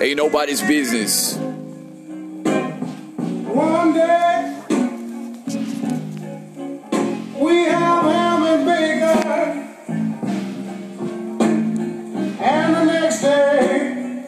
Ain't 0.00 0.18
nobody's 0.18 0.62
business. 0.62 1.36
One 3.38 3.94
day 3.94 4.62
we 7.38 7.54
have 7.64 8.04
ham 8.04 8.42
and 8.44 8.66
bacon, 8.66 9.78
and 12.40 12.76
the 12.76 12.84
next 12.84 13.22
day 13.22 14.24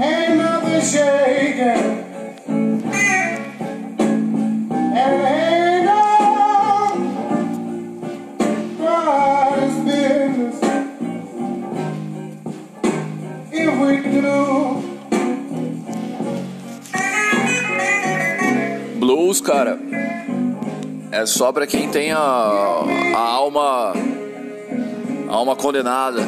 ain't 0.00 0.36
nothing 0.38 0.82
shaking, 0.82 2.03
cara, 19.40 19.78
é 21.10 21.26
só 21.26 21.52
pra 21.52 21.66
quem 21.66 21.88
tem 21.88 22.12
a, 22.12 22.18
a 22.18 23.18
alma. 23.18 23.92
A 25.28 25.34
alma 25.34 25.56
condenada. 25.56 26.20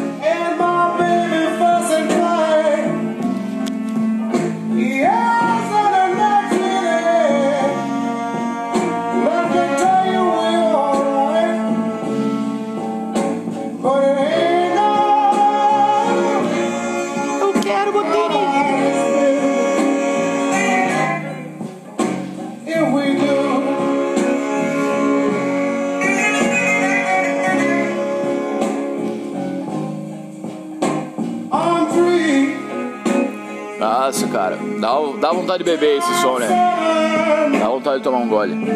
Dá, 34.87 34.95
dá 35.21 35.33
vontade 35.33 35.65
de 35.65 35.71
beber 35.71 35.99
esse 35.99 36.15
som, 36.21 36.39
né? 36.39 36.47
Dá 37.59 37.67
vontade 37.67 37.99
de 37.99 38.05
tomar 38.05 38.19
um 38.19 38.29
gole. 38.29 38.55
Lord, 38.55 38.69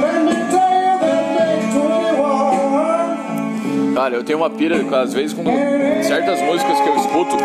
let 0.00 0.24
me 0.24 0.32
tell 0.50 0.80
you 0.80 0.98
that 1.00 1.34
makes 1.34 1.74
21. 1.74 3.94
Cara, 3.94 4.14
eu 4.14 4.24
tenho 4.24 4.38
uma 4.38 4.48
pira, 4.48 4.76
às 5.02 5.12
vezes, 5.12 5.34
com 5.34 5.44
certas 6.02 6.40
músicas 6.40 6.80
que 6.80 6.88
eu 6.88 6.96
escuto, 6.96 7.36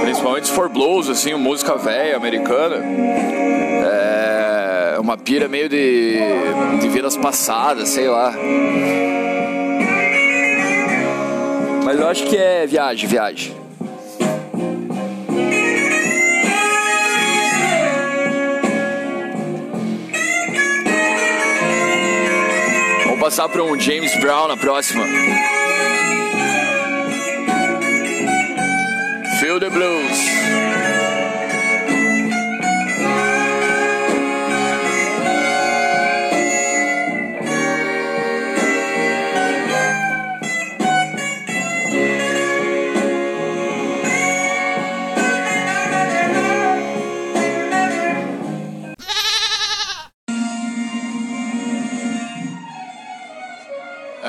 principalmente 0.00 0.46
se 0.46 0.52
for 0.52 0.70
blues, 0.70 1.10
assim, 1.10 1.34
música 1.34 1.76
velha, 1.76 2.16
americana, 2.16 2.76
é 3.84 4.96
uma 4.98 5.18
pira 5.18 5.46
meio 5.48 5.68
de, 5.68 6.16
de 6.80 6.88
vidas 6.88 7.16
passadas, 7.16 7.88
sei 7.90 8.08
lá. 8.08 8.32
Mas 11.92 12.00
eu 12.00 12.08
acho 12.08 12.24
que 12.24 12.36
é 12.38 12.66
viagem, 12.66 13.06
viagem. 13.06 13.54
Vamos 23.04 23.20
passar 23.20 23.46
para 23.50 23.62
um 23.62 23.78
James 23.78 24.18
Brown 24.20 24.48
na 24.48 24.56
próxima. 24.56 25.04
Feel 29.38 29.60
the 29.60 29.68
blues. 29.68 30.41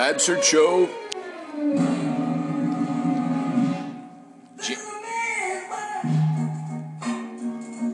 Absurd 0.10 0.44
Show. 0.44 0.90
Ja- 4.62 4.76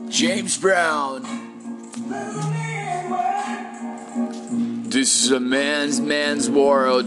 James 0.08 0.56
Brown. 0.58 1.22
This 4.90 5.24
is 5.24 5.30
a 5.30 5.38
man's 5.40 6.00
man's 6.00 6.50
world. 6.50 7.06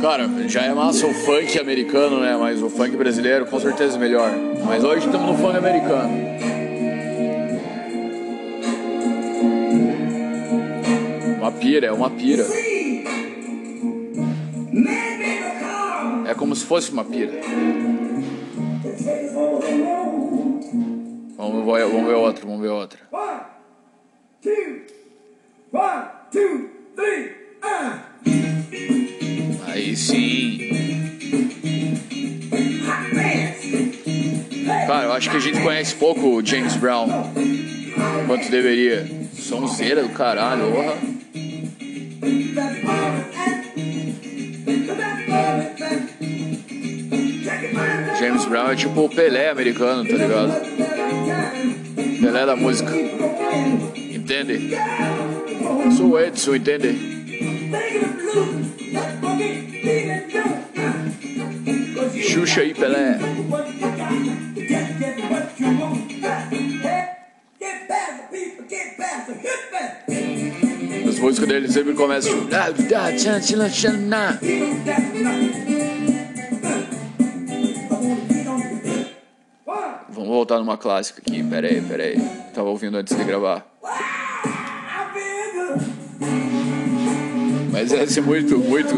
Cara, 0.00 0.26
já 0.48 0.62
é 0.62 0.72
massa 0.72 1.06
o 1.06 1.12
funk 1.12 1.58
americano, 1.60 2.20
né? 2.20 2.34
Mas 2.36 2.62
o 2.62 2.70
funk 2.70 2.96
brasileiro 2.96 3.44
com 3.44 3.60
certeza 3.60 3.96
é 3.96 4.00
melhor. 4.00 4.30
Mas 4.64 4.82
hoje 4.82 5.04
estamos 5.06 5.32
no 5.32 5.36
funk 5.36 5.58
americano. 5.58 6.10
Pira, 11.60 11.86
é 11.86 11.92
uma 11.92 12.10
pira. 12.10 12.44
É 16.26 16.34
como 16.34 16.56
se 16.56 16.64
fosse 16.64 16.90
uma 16.90 17.04
pira. 17.04 17.32
Vamos 21.36 21.64
ver, 21.66 21.86
vamos 21.86 22.06
ver 22.06 22.14
outra, 22.14 22.46
vamos 22.46 22.60
ver 22.62 22.68
outra. 22.68 22.98
Aí 29.66 29.96
sim. 29.96 30.58
Cara, 34.86 35.04
eu 35.04 35.12
acho 35.12 35.30
que 35.30 35.36
a 35.36 35.40
gente 35.40 35.60
conhece 35.62 35.94
pouco 35.94 36.36
o 36.36 36.44
James 36.44 36.74
Brown. 36.76 37.08
Quanto 38.26 38.50
deveria. 38.50 39.06
Sonzeira 39.34 40.02
do 40.02 40.10
caralho, 40.10 40.70
porra. 40.72 41.19
Brown 48.50 48.72
é 48.72 48.74
tipo 48.74 49.04
o 49.04 49.08
Pelé 49.08 49.48
americano, 49.48 50.04
tá 50.04 50.16
ligado? 50.16 50.52
Pelé 52.20 52.44
da 52.44 52.56
música. 52.56 52.90
Entende? 54.12 54.76
Sou 55.96 56.18
Edson, 56.20 56.56
entende? 56.56 56.98
Xuxa 62.20 62.64
e 62.64 62.74
Pelé. 62.74 63.20
As 71.08 71.18
músicas 71.20 71.48
dele 71.48 71.68
sempre 71.68 71.94
começam. 71.94 72.48
Voltar 80.50 80.58
numa 80.58 80.76
clássica 80.76 81.22
aqui. 81.24 81.42
Pera 81.44 81.68
aí, 81.68 81.80
pera 81.80 82.02
aí. 82.02 82.16
Tava 82.52 82.68
ouvindo 82.68 82.96
antes 82.96 83.16
de 83.16 83.22
gravar. 83.22 83.64
Mas 87.70 87.92
essa 87.92 88.18
é 88.18 88.22
muito, 88.22 88.58
muito. 88.58 88.94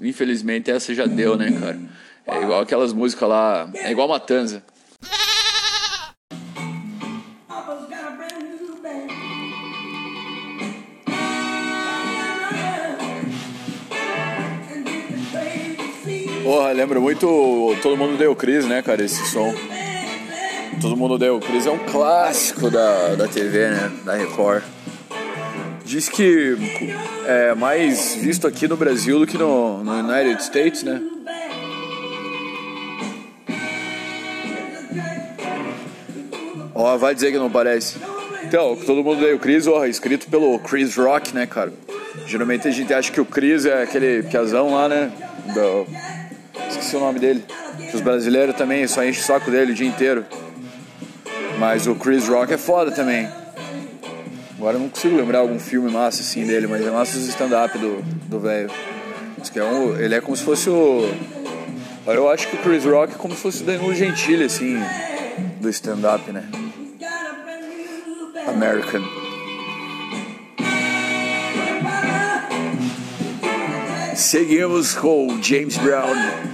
Infelizmente, 0.00 0.70
essa 0.70 0.94
já 0.94 1.06
deu, 1.06 1.36
né, 1.36 1.50
cara? 1.50 1.78
É 2.26 2.42
igual 2.42 2.60
aquelas 2.60 2.92
músicas 2.92 3.28
lá. 3.28 3.70
É 3.74 3.90
igual 3.90 4.06
Matanza. 4.06 4.62
Porra, 16.44 16.72
lembra 16.72 17.00
muito 17.00 17.76
Todo 17.80 17.96
Mundo 17.96 18.18
Deu 18.18 18.34
Cris, 18.34 18.66
né, 18.66 18.82
cara, 18.82 19.02
esse 19.02 19.24
som. 19.30 19.54
Todo 20.82 20.96
Mundo 20.96 21.16
Deu 21.16 21.38
Cris 21.38 21.64
é 21.64 21.70
um 21.70 21.78
clássico 21.78 22.68
da, 22.68 23.14
da 23.14 23.28
TV, 23.28 23.68
né, 23.68 23.92
da 24.04 24.14
Record. 24.14 24.64
Diz 25.84 26.08
que 26.08 26.56
é 27.24 27.54
mais 27.54 28.16
visto 28.16 28.48
aqui 28.48 28.66
no 28.66 28.76
Brasil 28.76 29.20
do 29.20 29.24
que 29.24 29.38
no, 29.38 29.84
no 29.84 29.92
United 29.92 30.42
States, 30.42 30.82
né? 30.82 31.00
Ó, 36.74 36.96
vai 36.96 37.14
dizer 37.14 37.30
que 37.30 37.38
não 37.38 37.48
parece. 37.48 37.98
Então, 38.42 38.74
Todo 38.74 39.04
Mundo 39.04 39.20
Deu 39.20 39.38
Cris, 39.38 39.68
ó, 39.68 39.86
escrito 39.86 40.26
pelo 40.26 40.58
Chris 40.58 40.96
Rock, 40.96 41.32
né, 41.32 41.46
cara? 41.46 41.72
Geralmente 42.26 42.66
a 42.66 42.72
gente 42.72 42.92
acha 42.92 43.12
que 43.12 43.20
o 43.20 43.24
Chris 43.24 43.66
é 43.66 43.84
aquele 43.84 44.24
piazão 44.24 44.74
lá, 44.74 44.88
né? 44.88 45.12
Do... 45.54 45.86
Esqueci 46.68 46.96
o 46.96 47.00
nome 47.00 47.20
dele. 47.20 47.44
Os 47.94 48.00
brasileiros 48.00 48.56
também 48.56 48.84
só 48.88 49.04
enchem 49.04 49.22
o 49.22 49.24
saco 49.24 49.48
dele 49.48 49.70
o 49.70 49.74
dia 49.76 49.86
inteiro. 49.86 50.26
Mas 51.62 51.86
o 51.86 51.94
Chris 51.94 52.26
Rock 52.26 52.52
é 52.52 52.58
foda 52.58 52.90
também. 52.90 53.28
Agora 54.58 54.74
eu 54.74 54.80
não 54.80 54.88
consigo 54.88 55.14
lembrar 55.14 55.38
algum 55.38 55.60
filme 55.60 55.88
massa 55.92 56.20
assim 56.20 56.44
dele, 56.44 56.66
mas 56.66 56.84
é 56.84 56.90
massa 56.90 57.16
os 57.16 57.28
stand-up 57.28 57.78
do 57.78 58.40
velho. 58.40 58.68
É 59.54 59.62
um, 59.62 59.96
ele 59.96 60.12
é 60.12 60.20
como 60.20 60.36
se 60.36 60.42
fosse 60.42 60.68
o. 60.68 61.08
Eu 62.04 62.28
acho 62.28 62.48
que 62.48 62.56
o 62.56 62.58
Chris 62.58 62.84
Rock 62.84 63.14
é 63.14 63.16
como 63.16 63.32
se 63.36 63.40
fosse 63.40 63.62
o 63.62 63.66
Danilo 63.66 63.94
Gentili, 63.94 64.42
assim, 64.42 64.76
do 65.60 65.68
stand-up, 65.68 66.32
né? 66.32 66.42
American. 68.48 69.02
Seguimos 74.16 74.94
com 74.94 75.40
James 75.40 75.76
Brown. 75.76 76.51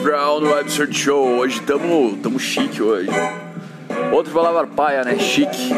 Brown 0.00 0.42
no 0.42 0.54
Absurd 0.54 0.96
Show. 0.96 1.38
Hoje 1.38 1.60
tamo, 1.62 2.16
tamo 2.22 2.38
chique 2.38 2.80
hoje. 2.80 3.10
Outra 4.12 4.32
palavra 4.32 4.64
paia, 4.64 5.02
né? 5.02 5.18
Chique. 5.18 5.70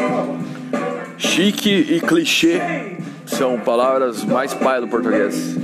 Chique 1.17 1.71
e 1.71 1.99
clichê 1.99 2.61
são 3.25 3.59
palavras 3.59 4.23
mais 4.23 4.53
paia 4.53 4.81
do 4.81 4.87
português. 4.87 5.55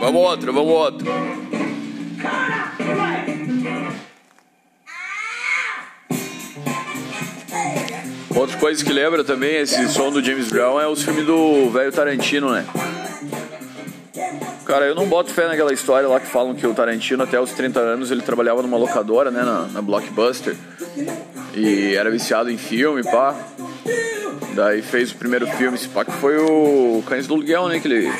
Vamos 0.00 0.22
outra, 0.22 0.52
vamos 0.52 0.72
outra. 0.72 1.29
Coisa 8.60 8.84
que 8.84 8.92
lembra 8.92 9.24
também 9.24 9.56
esse 9.56 9.88
som 9.88 10.12
do 10.12 10.22
James 10.22 10.50
Brown 10.50 10.78
é 10.78 10.86
os 10.86 11.02
filmes 11.02 11.24
do 11.24 11.70
velho 11.70 11.90
Tarantino, 11.90 12.52
né? 12.52 12.66
Cara, 14.66 14.84
eu 14.84 14.94
não 14.94 15.06
boto 15.06 15.32
fé 15.32 15.48
naquela 15.48 15.72
história 15.72 16.06
lá 16.06 16.20
que 16.20 16.26
falam 16.26 16.54
que 16.54 16.66
o 16.66 16.74
Tarantino 16.74 17.22
até 17.22 17.40
os 17.40 17.52
30 17.52 17.80
anos 17.80 18.10
ele 18.10 18.20
trabalhava 18.20 18.60
numa 18.60 18.76
locadora, 18.76 19.30
né, 19.30 19.42
na, 19.42 19.62
na 19.62 19.80
Blockbuster. 19.80 20.54
E 21.54 21.94
era 21.94 22.10
viciado 22.10 22.50
em 22.50 22.58
filme, 22.58 23.02
pá. 23.02 23.34
Daí 24.54 24.82
fez 24.82 25.10
o 25.10 25.16
primeiro 25.16 25.46
filme, 25.46 25.76
esse 25.76 25.88
pá 25.88 26.04
que 26.04 26.12
foi 26.12 26.36
o 26.36 27.02
Cães 27.06 27.26
do 27.26 27.34
Aluguel, 27.34 27.66
né, 27.66 27.80
que 27.80 27.88
ele, 27.88 28.12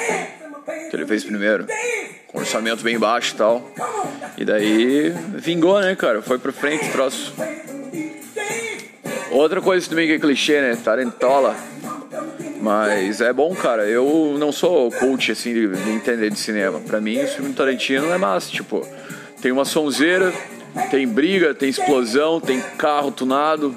que 0.89 0.97
ele 0.97 1.05
fez 1.05 1.23
primeiro. 1.23 1.67
Com 2.29 2.39
orçamento 2.39 2.83
bem 2.83 2.99
baixo 2.99 3.35
e 3.35 3.37
tal. 3.37 3.71
E 4.39 4.45
daí 4.45 5.13
vingou, 5.35 5.79
né, 5.81 5.95
cara? 5.95 6.23
Foi 6.23 6.39
pra 6.39 6.51
frente 6.51 6.89
o 6.89 6.93
troço. 6.93 7.35
Outra 9.31 9.61
coisa 9.61 9.89
também 9.89 10.07
que 10.07 10.15
é 10.15 10.19
clichê, 10.19 10.61
né? 10.61 10.77
Tarentola. 10.77 11.57
Mas 12.61 13.21
é 13.21 13.33
bom, 13.33 13.55
cara. 13.55 13.87
Eu 13.87 14.37
não 14.39 14.53
sou 14.53 14.91
coach, 14.91 15.33
assim, 15.33 15.55
de, 15.55 15.69
de 15.69 15.91
entender 15.91 16.31
de 16.31 16.39
cinema. 16.39 16.81
Pra 16.81 17.01
mim, 17.01 17.23
o 17.23 17.29
filme 17.29 17.53
Tarantino 17.55 18.13
é 18.13 18.19
massa. 18.19 18.51
Tipo, 18.51 18.87
tem 19.41 19.53
uma 19.53 19.65
sonzeira, 19.65 20.33
tem 20.91 21.07
briga, 21.07 21.55
tem 21.55 21.69
explosão, 21.69 22.41
tem 22.41 22.61
carro 22.77 23.11
tunado, 23.11 23.75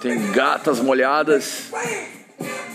tem 0.00 0.32
gatas 0.32 0.80
molhadas. 0.80 1.70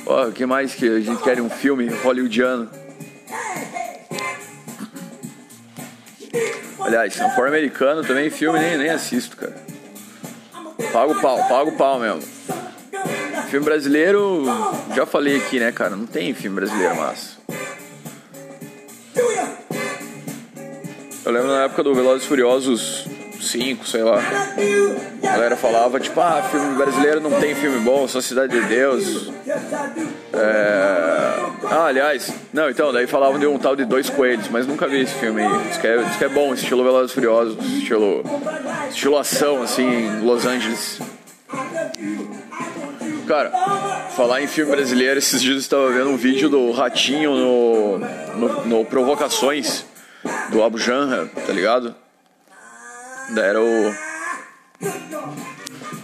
O 0.06 0.32
que 0.32 0.46
mais 0.46 0.76
que 0.76 0.88
a 0.88 1.00
gente 1.00 1.22
quer 1.24 1.42
um 1.42 1.50
filme 1.50 1.88
hollywoodiano? 1.88 2.70
Aliás, 6.80 7.14
se 7.14 7.20
não 7.20 7.32
for 7.32 7.48
americano 7.48 8.04
também, 8.04 8.30
filme 8.30 8.60
nem, 8.60 8.78
nem 8.78 8.90
assisto, 8.92 9.36
cara. 9.36 9.56
Paga 10.96 11.12
o 11.12 11.22
pau, 11.22 11.38
paga 11.50 11.70
o 11.70 11.72
pau 11.74 12.00
mesmo. 12.00 12.22
Filme 13.50 13.66
brasileiro, 13.66 14.46
já 14.96 15.06
falei 15.06 15.36
aqui, 15.36 15.60
né, 15.60 15.70
cara? 15.70 15.94
Não 15.94 16.06
tem 16.06 16.34
filme 16.34 16.56
brasileiro 16.56 16.96
massa. 16.96 17.38
Eu 21.26 21.32
lembro 21.34 21.50
na 21.50 21.64
época 21.66 21.84
do 21.84 21.94
Velozes 21.94 22.26
Furiosos 22.26 23.06
5, 23.46 23.88
sei 23.88 24.04
lá. 24.04 24.20
A 25.24 25.28
galera 25.28 25.56
falava, 25.56 26.00
tipo, 26.00 26.20
ah, 26.20 26.42
filme 26.52 26.76
brasileiro 26.76 27.22
não 27.22 27.32
tem 27.40 27.56
filme 27.56 27.80
bom, 27.80 28.08
só 28.08 28.20
Cidade 28.20 28.60
de 28.60 28.68
Deus. 28.68 29.32
É... 30.34 31.36
Ah, 31.72 31.86
aliás, 31.88 32.32
não, 32.54 32.70
então, 32.70 32.92
daí 32.92 33.08
falavam 33.08 33.40
de 33.40 33.48
um 33.48 33.58
tal 33.58 33.76
de 33.76 33.86
Dois 33.86 34.10
Coelhos, 34.10 34.48
mas 34.50 34.68
nunca 34.68 34.88
vi 34.88 35.02
esse 35.02 35.14
filme 35.16 35.42
aí. 35.42 35.68
Diz 35.68 35.78
que 35.78 35.88
é, 35.88 35.98
diz 35.98 36.16
que 36.16 36.24
é 36.24 36.30
bom, 36.30 36.54
estilo 36.54 36.84
Velozes 36.84 37.12
Furiosos, 37.12 37.58
estilo, 37.66 38.24
estilo 38.90 39.18
ação, 39.18 39.64
assim, 39.64 39.84
em 39.84 40.22
Los 40.22 40.46
Angeles. 40.46 41.00
Cara, 43.28 43.50
falar 44.16 44.42
em 44.42 44.48
filme 44.48 44.72
brasileiro, 44.72 45.18
esses 45.18 45.42
dias 45.42 45.56
eu 45.56 45.60
estava 45.60 45.90
vendo 45.90 46.10
um 46.10 46.18
vídeo 46.18 46.48
do 46.48 46.72
Ratinho 46.72 47.32
no, 47.32 47.98
no, 48.00 48.66
no 48.66 48.86
Provocações, 48.86 49.84
do 50.50 50.64
Abu 50.64 50.78
Janra, 50.78 51.28
tá 51.46 51.52
ligado? 51.52 51.96
Era 53.38 53.62
o. 53.62 53.96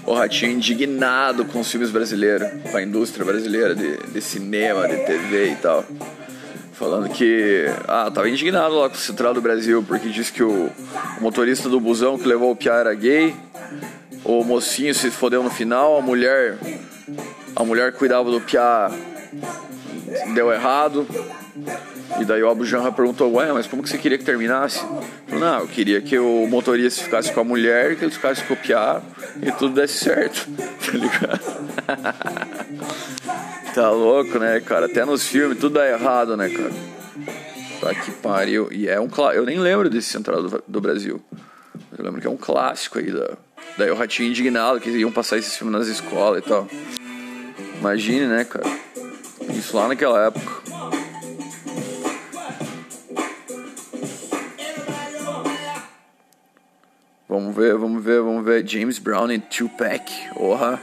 O 0.05 0.13
Ratinho 0.13 0.51
indignado 0.51 1.45
com 1.45 1.59
os 1.59 1.69
filmes 1.69 1.91
brasileiros, 1.91 2.47
com 2.69 2.77
a 2.77 2.81
indústria 2.81 3.25
brasileira 3.25 3.75
de, 3.75 3.97
de 3.97 4.21
cinema, 4.21 4.87
de 4.87 4.97
TV 5.05 5.51
e 5.51 5.55
tal. 5.55 5.85
Falando 6.73 7.09
que. 7.09 7.65
Ah, 7.87 8.09
tava 8.11 8.29
indignado 8.29 8.75
lá 8.75 8.89
com 8.89 8.95
o 8.95 8.99
Central 8.99 9.33
do 9.33 9.41
Brasil, 9.41 9.83
porque 9.87 10.09
disse 10.09 10.31
que 10.31 10.43
o, 10.43 10.69
o 11.19 11.21
motorista 11.21 11.69
do 11.69 11.79
busão 11.79 12.17
que 12.17 12.27
levou 12.27 12.51
o 12.51 12.55
Pia 12.55 12.73
era 12.73 12.93
gay, 12.93 13.35
o 14.23 14.43
mocinho 14.43 14.93
se 14.93 15.11
fodeu 15.11 15.43
no 15.43 15.49
final, 15.49 15.97
a 15.97 16.01
mulher. 16.01 16.57
A 17.55 17.63
mulher 17.63 17.91
cuidava 17.91 18.31
do 18.31 18.41
Pia 18.41 18.89
deu 20.33 20.51
errado. 20.51 21.07
E 22.19 22.25
daí 22.25 22.43
o 22.43 22.49
Abu 22.49 22.65
Janra 22.65 22.91
perguntou, 22.91 23.33
ué, 23.33 23.51
mas 23.51 23.67
como 23.67 23.81
que 23.81 23.89
você 23.89 23.97
queria 23.97 24.17
que 24.17 24.23
terminasse? 24.23 24.79
Falei, 25.27 25.39
não, 25.39 25.59
eu 25.59 25.67
queria 25.67 26.01
que 26.01 26.17
o 26.19 26.45
motorista 26.47 27.03
ficasse 27.03 27.31
com 27.31 27.39
a 27.39 27.43
mulher, 27.43 27.95
que 27.95 28.03
eles 28.03 28.15
ficassem 28.15 28.45
Piá 28.57 29.01
e 29.41 29.51
tudo 29.53 29.73
desse 29.75 30.03
certo, 30.03 30.47
tá 30.85 30.91
ligado? 30.91 31.41
tá 33.73 33.89
louco, 33.89 34.37
né, 34.37 34.59
cara? 34.59 34.85
Até 34.85 35.05
nos 35.05 35.27
filmes 35.27 35.57
tudo 35.57 35.75
dá 35.75 35.87
errado, 35.87 36.35
né, 36.37 36.49
cara? 36.49 36.71
Tá 37.81 37.95
que 37.95 38.11
pariu. 38.11 38.67
E 38.71 38.87
é 38.87 38.99
um. 38.99 39.09
Eu 39.33 39.43
nem 39.43 39.57
lembro 39.57 39.89
desse 39.89 40.09
Central 40.09 40.43
do, 40.43 40.63
do 40.67 40.81
Brasil. 40.81 41.19
Eu 41.97 42.05
lembro 42.05 42.21
que 42.21 42.27
é 42.27 42.29
um 42.29 42.37
clássico 42.37 42.99
aí 42.99 43.11
da. 43.11 43.31
Daí 43.77 43.89
o 43.89 43.95
Ratinho 43.95 44.29
indignado 44.29 44.79
que 44.79 44.89
iam 44.89 45.11
passar 45.11 45.37
esse 45.37 45.57
filme 45.57 45.73
nas 45.73 45.87
escolas 45.87 46.43
e 46.43 46.47
tal. 46.47 46.67
Imagine, 47.79 48.27
né, 48.27 48.43
cara? 48.43 48.69
Isso 49.49 49.75
lá 49.75 49.87
naquela 49.87 50.27
época. 50.27 50.60
Vamos 57.31 57.55
ver, 57.55 57.77
vamos 57.77 58.03
ver, 58.03 58.21
vamos 58.21 58.43
ver. 58.43 58.61
James 58.67 58.99
Brown 58.99 59.31
em 59.31 59.39
Tupac. 59.39 60.11
Orra. 60.35 60.77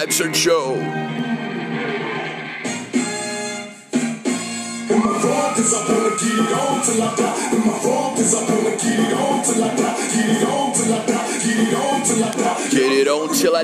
Absurd 0.00 0.36
Show. 0.36 0.55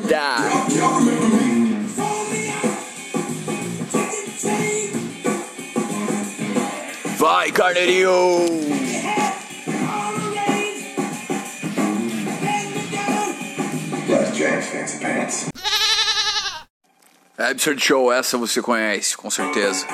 Me? 0.00 1.82
Vai, 7.18 7.52
carneirinho! 7.52 8.12
Pants. 15.00 15.48
Absurd 17.38 17.80
Show, 17.80 18.12
essa 18.12 18.38
você 18.38 18.62
conhece, 18.62 19.16
com 19.16 19.30
certeza. 19.30 19.86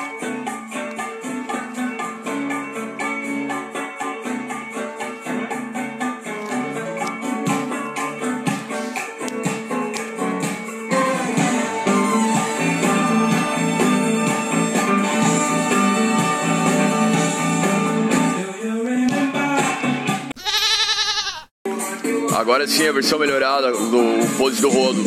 Agora 22.39 22.69
sim, 22.69 22.87
a 22.87 22.93
versão 22.93 23.19
melhorada 23.19 23.73
do 23.73 24.37
Pose 24.37 24.63
do 24.63 24.69
Rodo. 24.69 25.03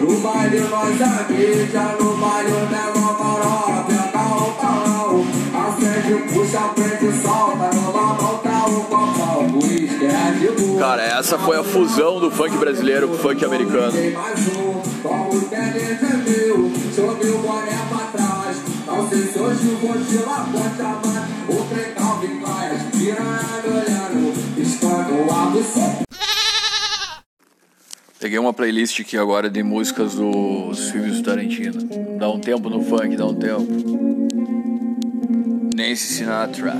No 0.00 0.20
baile 0.20 0.60
nós 0.60 1.02
aqui, 1.02 1.68
já 1.70 1.94
no 2.00 2.16
baile 2.16 2.52
nego 2.70 3.00
moró, 3.22 3.84
pega 3.86 4.22
o 4.34 4.52
pau, 4.54 5.26
acende, 5.60 6.14
puxa, 6.32 6.60
prende, 6.74 7.12
solta, 7.20 7.68
no 7.74 7.92
mão 7.92 8.16
o 8.16 8.84
copão, 8.84 9.52
por 9.52 9.70
esquece 9.70 10.48
o 10.56 10.78
Cara, 10.78 11.02
essa 11.02 11.38
foi 11.38 11.58
a 11.58 11.62
fusão 11.62 12.18
do 12.18 12.30
funk 12.30 12.56
brasileiro 12.56 13.08
com 13.08 13.14
o 13.14 13.18
funk 13.18 13.44
americano. 13.44 13.92
Mais 19.12 19.32
como 19.32 19.52
o 19.52 19.52
tênis 19.52 19.52
meu, 19.52 19.52
sobe 19.52 19.66
o 19.66 19.76
boné 19.76 19.92
pra 19.92 19.92
trás. 19.92 19.92
calças, 19.92 19.92
hoje 19.92 20.16
o 20.16 20.26
lá 20.26 20.48
pode 20.52 20.80
amar. 20.80 21.28
O 21.48 21.64
trem 21.68 21.94
Calvin 21.94 22.40
Klein, 22.40 22.68
respirando, 22.72 23.68
olhando, 23.68 24.54
piscando 24.54 25.14
o 25.14 25.30
alto. 25.30 26.06
Peguei 28.18 28.38
uma 28.38 28.52
playlist 28.52 29.00
aqui 29.00 29.16
agora 29.18 29.50
de 29.50 29.62
músicas 29.62 30.14
dos 30.14 30.90
filmes 30.90 31.18
do 31.18 31.22
Tarantino. 31.24 31.82
Dá 32.18 32.30
um 32.30 32.38
tempo 32.38 32.70
no 32.70 32.82
funk, 32.82 33.16
dá 33.16 33.26
um 33.26 33.34
tempo. 33.34 33.66
Nancy 35.74 35.96
Sinatra. 35.96 36.76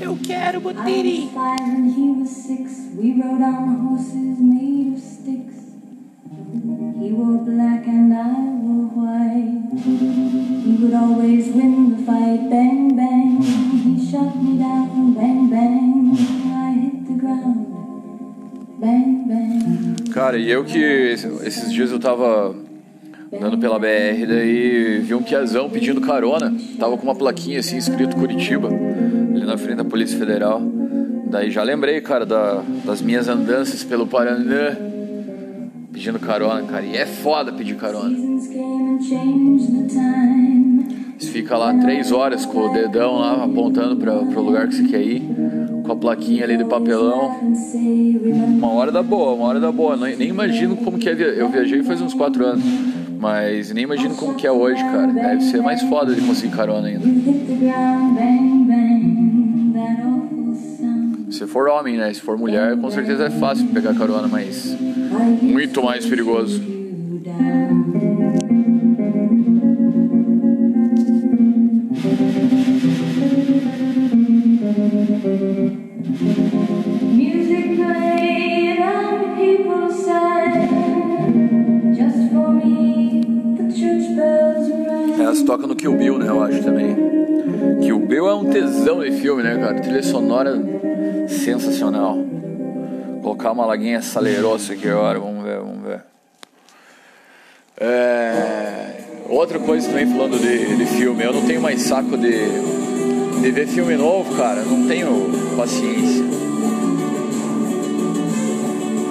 Eu 0.00 0.16
quero 0.22 0.60
I 4.46 4.85
Cara, 20.36 20.38
e 20.38 20.50
eu 20.50 20.64
que 20.64 20.78
esses 20.78 21.72
dias 21.72 21.90
eu 21.90 21.98
tava 21.98 22.54
andando 23.32 23.56
pela 23.56 23.78
BR, 23.78 24.26
daí 24.28 24.98
vi 24.98 25.14
um 25.14 25.22
piazão 25.22 25.70
pedindo 25.70 25.98
carona. 26.02 26.54
Tava 26.78 26.94
com 26.98 27.04
uma 27.04 27.14
plaquinha 27.14 27.58
assim 27.58 27.78
escrito 27.78 28.14
Curitiba, 28.16 28.68
ali 28.68 29.46
na 29.46 29.56
frente 29.56 29.78
da 29.78 29.84
Polícia 29.84 30.18
Federal. 30.18 30.60
Daí 31.30 31.50
já 31.50 31.62
lembrei, 31.62 32.02
cara, 32.02 32.26
da- 32.26 32.62
das 32.84 33.00
minhas 33.00 33.28
andanças 33.28 33.82
pelo 33.82 34.06
Paraná, 34.06 34.76
pedindo 35.90 36.18
carona, 36.18 36.62
cara. 36.64 36.84
E 36.84 36.94
é 36.98 37.06
foda 37.06 37.50
pedir 37.50 37.76
carona. 37.76 38.14
Você 41.18 41.30
fica 41.30 41.56
lá 41.56 41.72
três 41.78 42.12
horas 42.12 42.44
com 42.44 42.58
o 42.58 42.72
dedão 42.74 43.16
lá 43.16 43.42
apontando 43.42 43.96
para 43.96 44.12
pro 44.18 44.42
lugar 44.42 44.68
que 44.68 44.74
você 44.74 44.84
quer 44.84 45.00
ir, 45.00 45.22
com 45.86 45.92
a 45.92 45.96
plaquinha 45.96 46.44
ali 46.44 46.56
de 46.56 46.64
papelão. 46.64 47.30
Uma 48.58 48.72
hora 48.72 48.90
da 48.90 49.02
boa, 49.02 49.32
uma 49.32 49.46
hora 49.46 49.60
da 49.60 49.70
boa. 49.70 49.96
Nem, 49.96 50.28
imagino 50.28 50.76
como 50.76 50.98
que 50.98 51.08
é. 51.08 51.12
Eu 51.12 51.48
viajei 51.48 51.82
faz 51.82 52.00
uns 52.00 52.12
quatro 52.12 52.44
anos, 52.44 52.64
mas 53.18 53.72
nem 53.72 53.84
imagino 53.84 54.14
como 54.16 54.34
que 54.34 54.46
é 54.46 54.52
hoje, 54.52 54.82
cara. 54.82 55.06
Deve 55.06 55.42
ser 55.44 55.62
mais 55.62 55.80
foda 55.82 56.14
de 56.14 56.20
conseguir 56.20 56.54
carona 56.54 56.88
ainda. 56.88 57.06
Se 61.30 61.46
for 61.46 61.68
homem, 61.68 61.96
né? 61.96 62.12
Se 62.12 62.20
for 62.20 62.36
mulher, 62.36 62.76
com 62.76 62.90
certeza 62.90 63.26
é 63.26 63.30
fácil 63.30 63.66
pegar 63.68 63.94
carona, 63.94 64.26
mas 64.26 64.76
muito 65.40 65.82
mais 65.82 66.04
perigoso. 66.06 66.60
Tocam 85.56 85.68
no 85.68 85.74
Kill 85.74 85.94
Bill, 85.94 86.18
né? 86.18 86.28
Eu 86.28 86.42
acho 86.42 86.62
também. 86.62 86.94
Kill 87.80 87.98
Bill 88.00 88.28
é 88.28 88.34
um 88.34 88.44
tesão 88.44 89.00
de 89.00 89.12
filme, 89.12 89.42
né, 89.42 89.56
cara? 89.56 89.80
Trilha 89.80 90.02
sonora 90.02 90.54
sensacional. 91.28 92.14
Vou 92.14 93.22
colocar 93.22 93.52
uma 93.52 93.64
laguinha 93.64 94.02
salerosa 94.02 94.74
aqui 94.74 94.86
agora, 94.86 95.18
vamos 95.18 95.42
ver, 95.42 95.58
vamos 95.58 95.82
ver. 95.82 96.00
É, 97.78 98.96
Outra 99.28 99.58
coisa 99.58 99.88
também 99.88 100.06
falando 100.06 100.38
de, 100.38 100.76
de 100.76 100.86
filme, 100.86 101.24
eu 101.24 101.32
não 101.32 101.42
tenho 101.42 101.60
mais 101.60 101.82
saco 101.82 102.16
de, 102.16 103.40
de 103.40 103.50
ver 103.50 103.66
filme 103.66 103.96
novo, 103.96 104.36
cara. 104.36 104.62
Não 104.62 104.86
tenho 104.86 105.08
paciência. 105.56 106.24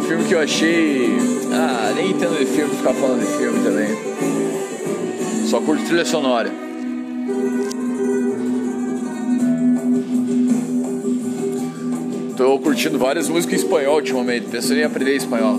Filme 0.07 0.23
que 0.25 0.35
eu 0.35 0.39
achei. 0.39 1.17
Ah, 1.51 1.91
nem 1.95 2.11
entendo 2.11 2.37
de 2.37 2.45
filme 2.45 2.73
ficar 2.75 2.93
falando 2.93 3.19
de 3.19 3.37
filme 3.37 3.63
também. 3.63 4.15
Só 5.55 5.61
curto 5.61 5.85
trilha 5.85 6.03
sonora. 6.03 6.51
Tô 12.35 12.59
curtindo 12.59 12.99
várias 12.99 13.29
músicas 13.29 13.61
em 13.61 13.63
espanhol 13.63 13.95
ultimamente, 13.95 14.47
pensando 14.47 14.79
em 14.79 14.83
aprender 14.83 15.15
espanhol. 15.15 15.57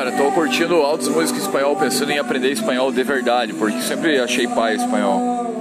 Cara, 0.00 0.12
tô 0.12 0.32
curtindo 0.32 0.76
altas 0.76 1.08
músicas 1.08 1.42
em 1.42 1.46
espanhol, 1.46 1.76
pensando 1.76 2.10
em 2.10 2.18
aprender 2.18 2.50
espanhol 2.50 2.90
de 2.90 3.02
verdade, 3.02 3.52
porque 3.52 3.82
sempre 3.82 4.18
achei 4.18 4.48
pai 4.48 4.76
espanhol. 4.76 5.54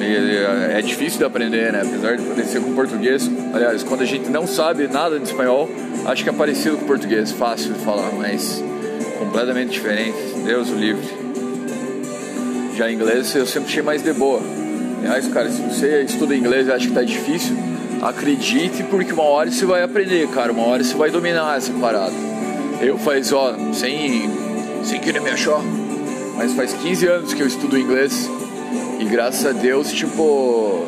E 0.00 0.76
é 0.76 0.82
difícil 0.82 1.18
de 1.18 1.24
aprender, 1.24 1.72
né? 1.72 1.82
Apesar 1.86 2.16
de 2.16 2.24
parecer 2.24 2.60
com 2.60 2.74
português. 2.74 3.30
Aliás, 3.54 3.84
quando 3.84 4.00
a 4.02 4.04
gente 4.04 4.28
não 4.30 4.48
sabe 4.48 4.88
nada 4.88 5.20
de 5.20 5.26
espanhol, 5.26 5.70
acho 6.06 6.24
que 6.24 6.28
é 6.28 6.32
parecido 6.32 6.76
com 6.76 6.86
português, 6.86 7.30
fácil 7.30 7.72
de 7.72 7.78
falar, 7.84 8.10
mas 8.18 8.62
completamente 9.16 9.70
diferente. 9.70 10.18
Deus 10.44 10.68
o 10.70 10.74
livre. 10.74 11.06
Já 12.76 12.90
inglês 12.90 13.32
eu 13.36 13.46
sempre 13.46 13.68
achei 13.68 13.82
mais 13.82 14.02
de 14.02 14.12
boa. 14.12 14.40
Aliás, 15.04 15.28
cara, 15.28 15.48
se 15.50 15.62
você 15.62 16.02
estuda 16.02 16.34
inglês 16.34 16.66
e 16.66 16.72
acha 16.72 16.88
que 16.88 16.92
tá 16.92 17.02
difícil, 17.04 17.56
acredite 18.02 18.82
porque 18.82 19.12
uma 19.12 19.22
hora 19.22 19.52
você 19.52 19.64
vai 19.64 19.84
aprender, 19.84 20.26
cara. 20.30 20.50
Uma 20.50 20.66
hora 20.66 20.82
você 20.82 20.96
vai 20.96 21.12
dominar 21.12 21.56
essa 21.56 21.72
parada. 21.74 22.35
Eu 22.80 22.98
faz, 22.98 23.32
ó, 23.32 23.54
sem, 23.72 24.30
sem 24.84 25.00
querer 25.00 25.20
me 25.20 25.30
achar, 25.30 25.60
mas 26.36 26.52
faz 26.52 26.72
15 26.74 27.06
anos 27.06 27.34
que 27.34 27.42
eu 27.42 27.46
estudo 27.46 27.78
inglês 27.78 28.28
e 28.98 29.04
graças 29.04 29.46
a 29.46 29.52
Deus, 29.52 29.90
tipo. 29.92 30.86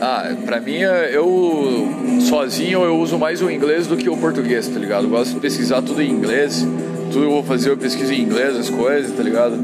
Ah, 0.00 0.34
pra 0.44 0.60
mim, 0.60 0.76
eu 0.76 1.88
sozinho 2.20 2.82
eu 2.82 2.98
uso 2.98 3.18
mais 3.18 3.40
o 3.40 3.50
inglês 3.50 3.86
do 3.86 3.96
que 3.96 4.10
o 4.10 4.16
português, 4.16 4.68
tá 4.68 4.78
ligado? 4.78 5.04
Eu 5.04 5.10
gosto 5.10 5.34
de 5.34 5.40
pesquisar 5.40 5.80
tudo 5.80 6.02
em 6.02 6.10
inglês, 6.10 6.66
tudo 7.10 7.20
que 7.20 7.26
eu 7.26 7.30
vou 7.30 7.42
fazer 7.42 7.70
eu 7.70 7.78
pesquiso 7.78 8.12
em 8.12 8.20
inglês, 8.20 8.56
as 8.56 8.68
coisas, 8.68 9.16
tá 9.16 9.22
ligado? 9.22 9.56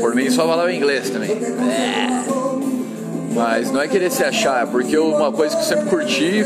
Por 0.00 0.14
mim 0.14 0.30
só 0.30 0.46
falava 0.46 0.72
inglês 0.72 1.10
também. 1.10 1.32
É. 1.32 2.47
Mas 3.34 3.70
não 3.70 3.80
é 3.80 3.88
querer 3.88 4.10
se 4.10 4.24
achar, 4.24 4.62
é 4.62 4.66
porque 4.66 4.96
eu- 4.96 5.08
uma 5.14 5.30
coisa 5.30 5.54
que 5.56 5.62
eu 5.62 5.66
sempre 5.66 5.86
curti 5.86 6.44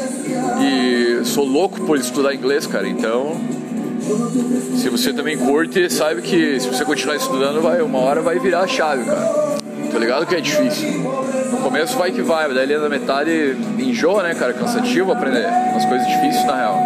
e 0.61 1.21
sou 1.25 1.45
louco 1.45 1.81
por 1.83 1.97
estudar 1.97 2.35
inglês, 2.35 2.66
cara. 2.66 2.87
Então, 2.88 3.37
se 4.77 4.88
você 4.88 5.12
também 5.12 5.38
curte, 5.38 5.88
saiba 5.90 6.21
que 6.21 6.59
se 6.61 6.68
você 6.68 6.85
continuar 6.85 7.16
estudando, 7.16 7.61
vai, 7.62 7.81
uma 7.81 7.99
hora 8.01 8.21
vai 8.21 8.38
virar 8.38 8.61
a 8.61 8.66
chave, 8.66 9.05
cara. 9.05 9.53
Tô 9.90 9.99
ligado 9.99 10.27
que 10.27 10.35
é 10.35 10.40
difícil. 10.40 10.88
No 11.53 11.59
começo 11.59 11.97
vai 11.97 12.11
que 12.11 12.23
vai, 12.23 12.53
daí 12.53 12.77
na 12.77 12.88
metade 12.88 13.57
enjoa, 13.79 14.23
né, 14.23 14.35
cara? 14.35 14.53
Cansativo 14.53 15.12
aprender. 15.12 15.47
Umas 15.71 15.85
coisas 15.85 16.07
difíceis 16.09 16.45
na 16.47 16.57
real. 16.57 16.79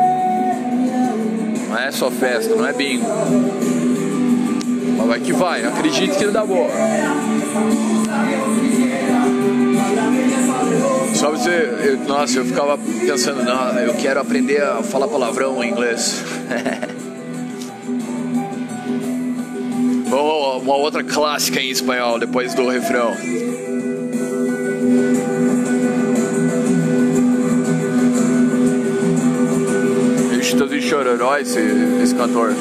Não 1.69 1.79
é 1.79 1.91
só 1.91 2.11
festa, 2.11 2.55
não 2.55 2.67
é 2.67 2.73
bingo. 2.73 3.07
Mas 4.99 5.07
vai 5.07 5.21
que 5.21 5.33
vai, 5.33 5.65
acredite 5.65 6.17
que 6.19 6.27
dá 6.27 6.45
boa. 6.45 6.69
Só 11.17 11.31
você. 11.31 11.51
Eu, 11.83 11.99
nossa, 12.07 12.39
eu 12.39 12.45
ficava 12.45 12.77
pensando, 12.77 13.43
não, 13.43 13.79
eu 13.79 13.95
quero 13.95 14.21
aprender 14.21 14.63
a 14.63 14.83
falar 14.83 15.09
palavrão 15.09 15.65
em 15.65 15.71
inglês. 15.71 16.23
Uma 20.67 20.77
outra 20.77 21.03
clássica 21.05 21.61
em 21.61 21.71
espanhol 21.71 22.19
depois 22.19 22.53
do 22.53 22.69
refrão. 22.69 23.15
Vistas 30.31 30.73
e 30.73 30.83
chororó 30.83 31.39
esse, 31.39 31.61
esse 32.03 32.15
cantor. 32.15 32.53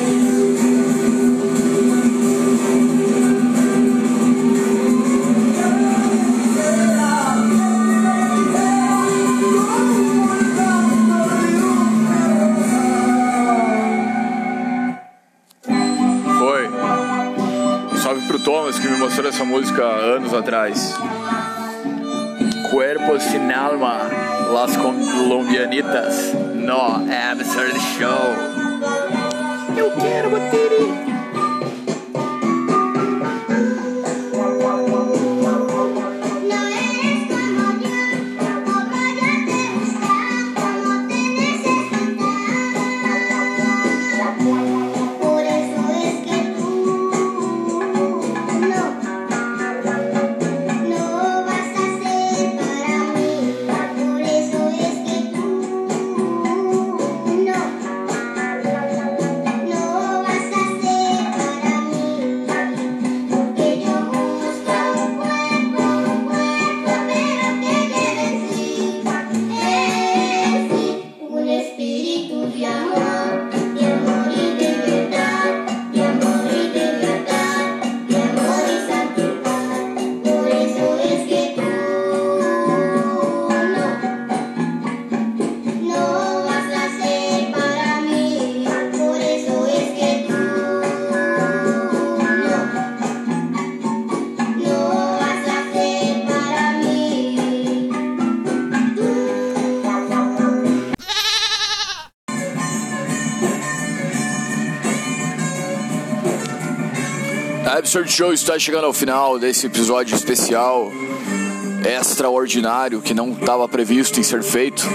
Thomas 18.45 18.77
que 18.77 18.87
me 18.87 18.97
mostrou 18.97 19.27
essa 19.27 19.43
música 19.43 19.83
anos 19.83 20.31
atrás. 20.31 20.95
Cuerpos 22.69 23.23
sin 23.23 23.51
alma, 23.51 24.07
las 24.53 24.77
colombianitas, 24.77 26.35
no 26.53 26.79
absurd 27.31 27.75
show. 27.97 28.35
Eu 29.75 29.89
quero 29.99 30.29
bater. 30.29 31.04
Absurd 107.95 108.11
Show 108.11 108.33
está 108.33 108.59
chegando 108.59 108.85
ao 108.87 108.91
final 108.91 109.39
desse 109.39 109.67
episódio 109.67 110.13
especial, 110.13 110.91
extraordinário, 111.97 113.01
que 113.01 113.13
não 113.13 113.31
estava 113.31 113.69
previsto 113.69 114.19
em 114.19 114.23
ser 114.23 114.43
feito. 114.43 114.85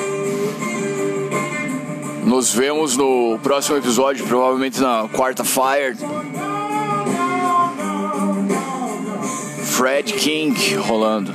Nos 2.27 2.53
vemos 2.53 2.99
no 2.99 3.39
próximo 3.43 3.79
episódio, 3.79 4.27
provavelmente 4.27 4.83
na 4.83 5.09
quarta 5.15 5.43
Fire. 5.45 5.97
Fred 9.65 10.13
King 10.13 10.75
rolando. 10.75 11.33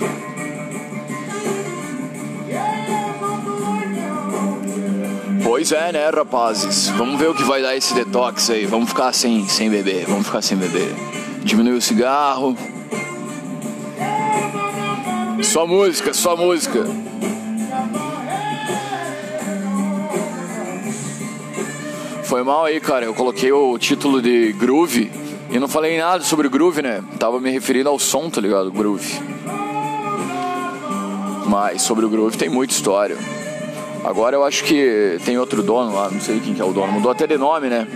Pois 5.43 5.71
é, 5.71 5.91
né, 5.91 6.11
rapazes? 6.11 6.89
Vamos 6.89 7.19
ver 7.19 7.29
o 7.29 7.33
que 7.33 7.41
vai 7.41 7.63
dar 7.63 7.75
esse 7.75 7.91
detox 7.95 8.51
aí. 8.51 8.67
Vamos 8.67 8.89
ficar 8.89 9.11
sem, 9.13 9.47
sem 9.47 9.67
beber, 9.67 10.05
vamos 10.05 10.27
ficar 10.27 10.43
sem 10.43 10.55
beber. 10.55 11.14
Diminuir 11.45 11.77
o 11.77 11.81
cigarro. 11.81 12.57
Só 15.43 15.67
música, 15.67 16.11
só 16.11 16.35
música. 16.35 16.83
Foi 22.23 22.41
mal 22.41 22.65
aí, 22.65 22.79
cara. 22.79 23.05
Eu 23.05 23.13
coloquei 23.13 23.51
o 23.51 23.77
título 23.77 24.23
de 24.23 24.53
Groove 24.53 25.11
e 25.51 25.59
não 25.59 25.67
falei 25.67 25.95
nada 25.99 26.23
sobre 26.23 26.49
Groove, 26.49 26.81
né? 26.81 27.03
Tava 27.19 27.39
me 27.39 27.51
referindo 27.51 27.89
ao 27.89 27.99
som, 27.99 28.27
tá 28.27 28.41
ligado? 28.41 28.71
Groove. 28.71 29.21
Mas 31.47 31.83
sobre 31.83 32.05
o 32.05 32.09
Groove 32.09 32.35
tem 32.35 32.49
muita 32.49 32.73
história. 32.73 33.15
Agora 34.03 34.35
eu 34.35 34.43
acho 34.43 34.63
que 34.63 35.19
tem 35.23 35.37
outro 35.37 35.61
dono 35.61 35.93
lá, 35.93 36.09
não 36.09 36.19
sei 36.19 36.39
quem 36.39 36.55
que 36.55 36.61
é 36.61 36.65
o 36.65 36.73
dono. 36.73 36.93
Mudou 36.93 37.11
até 37.11 37.27
de 37.27 37.37
nome, 37.37 37.67
né? 37.67 37.87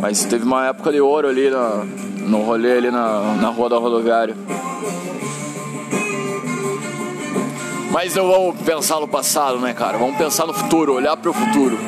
Mas 0.00 0.24
teve 0.24 0.44
uma 0.44 0.68
época 0.68 0.90
de 0.90 1.00
ouro 1.02 1.28
ali 1.28 1.50
na, 1.50 1.84
no 2.28 2.42
rolê 2.42 2.78
ali 2.78 2.90
na, 2.90 3.34
na 3.34 3.48
rua 3.48 3.68
da 3.68 3.78
rodoviária. 3.78 4.36
Mas 7.90 8.14
não 8.14 8.28
vamos 8.28 8.60
pensar 8.60 9.00
no 9.00 9.08
passado, 9.08 9.58
né, 9.58 9.72
cara? 9.72 9.96
Vamos 9.96 10.16
pensar 10.16 10.46
no 10.46 10.52
futuro, 10.52 10.94
olhar 10.94 11.16
para 11.16 11.30
o 11.30 11.34
futuro. 11.34 11.78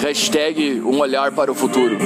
Hashtag 0.00 0.82
um 0.84 0.98
olhar 0.98 1.32
para 1.32 1.50
o 1.50 1.54
futuro. 1.54 1.96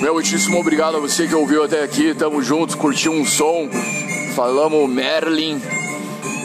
Meu 0.00 0.14
muitíssimo 0.14 0.58
obrigado 0.58 0.96
a 0.96 1.00
você 1.00 1.26
que 1.26 1.34
ouviu 1.34 1.64
até 1.64 1.82
aqui. 1.82 2.14
Tamo 2.14 2.42
juntos, 2.42 2.74
curtiu 2.74 3.12
um 3.12 3.24
som. 3.24 3.68
Falamos 4.36 4.86
Merlin. 4.90 5.62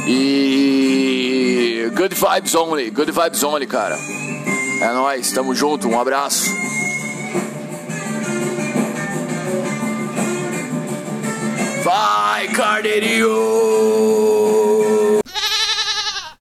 E. 0.08 1.92
Good 1.94 2.16
vibes 2.16 2.56
only, 2.56 2.90
good 2.90 3.12
vibes 3.12 3.44
only, 3.44 3.68
cara. 3.68 3.98
É 4.82 4.94
nóis, 4.94 5.34
tamo 5.34 5.54
junto, 5.54 5.90
um 5.90 6.00
abraço. 6.00 6.50
Vai, 11.84 12.48
Carneirinho! 12.48 14.21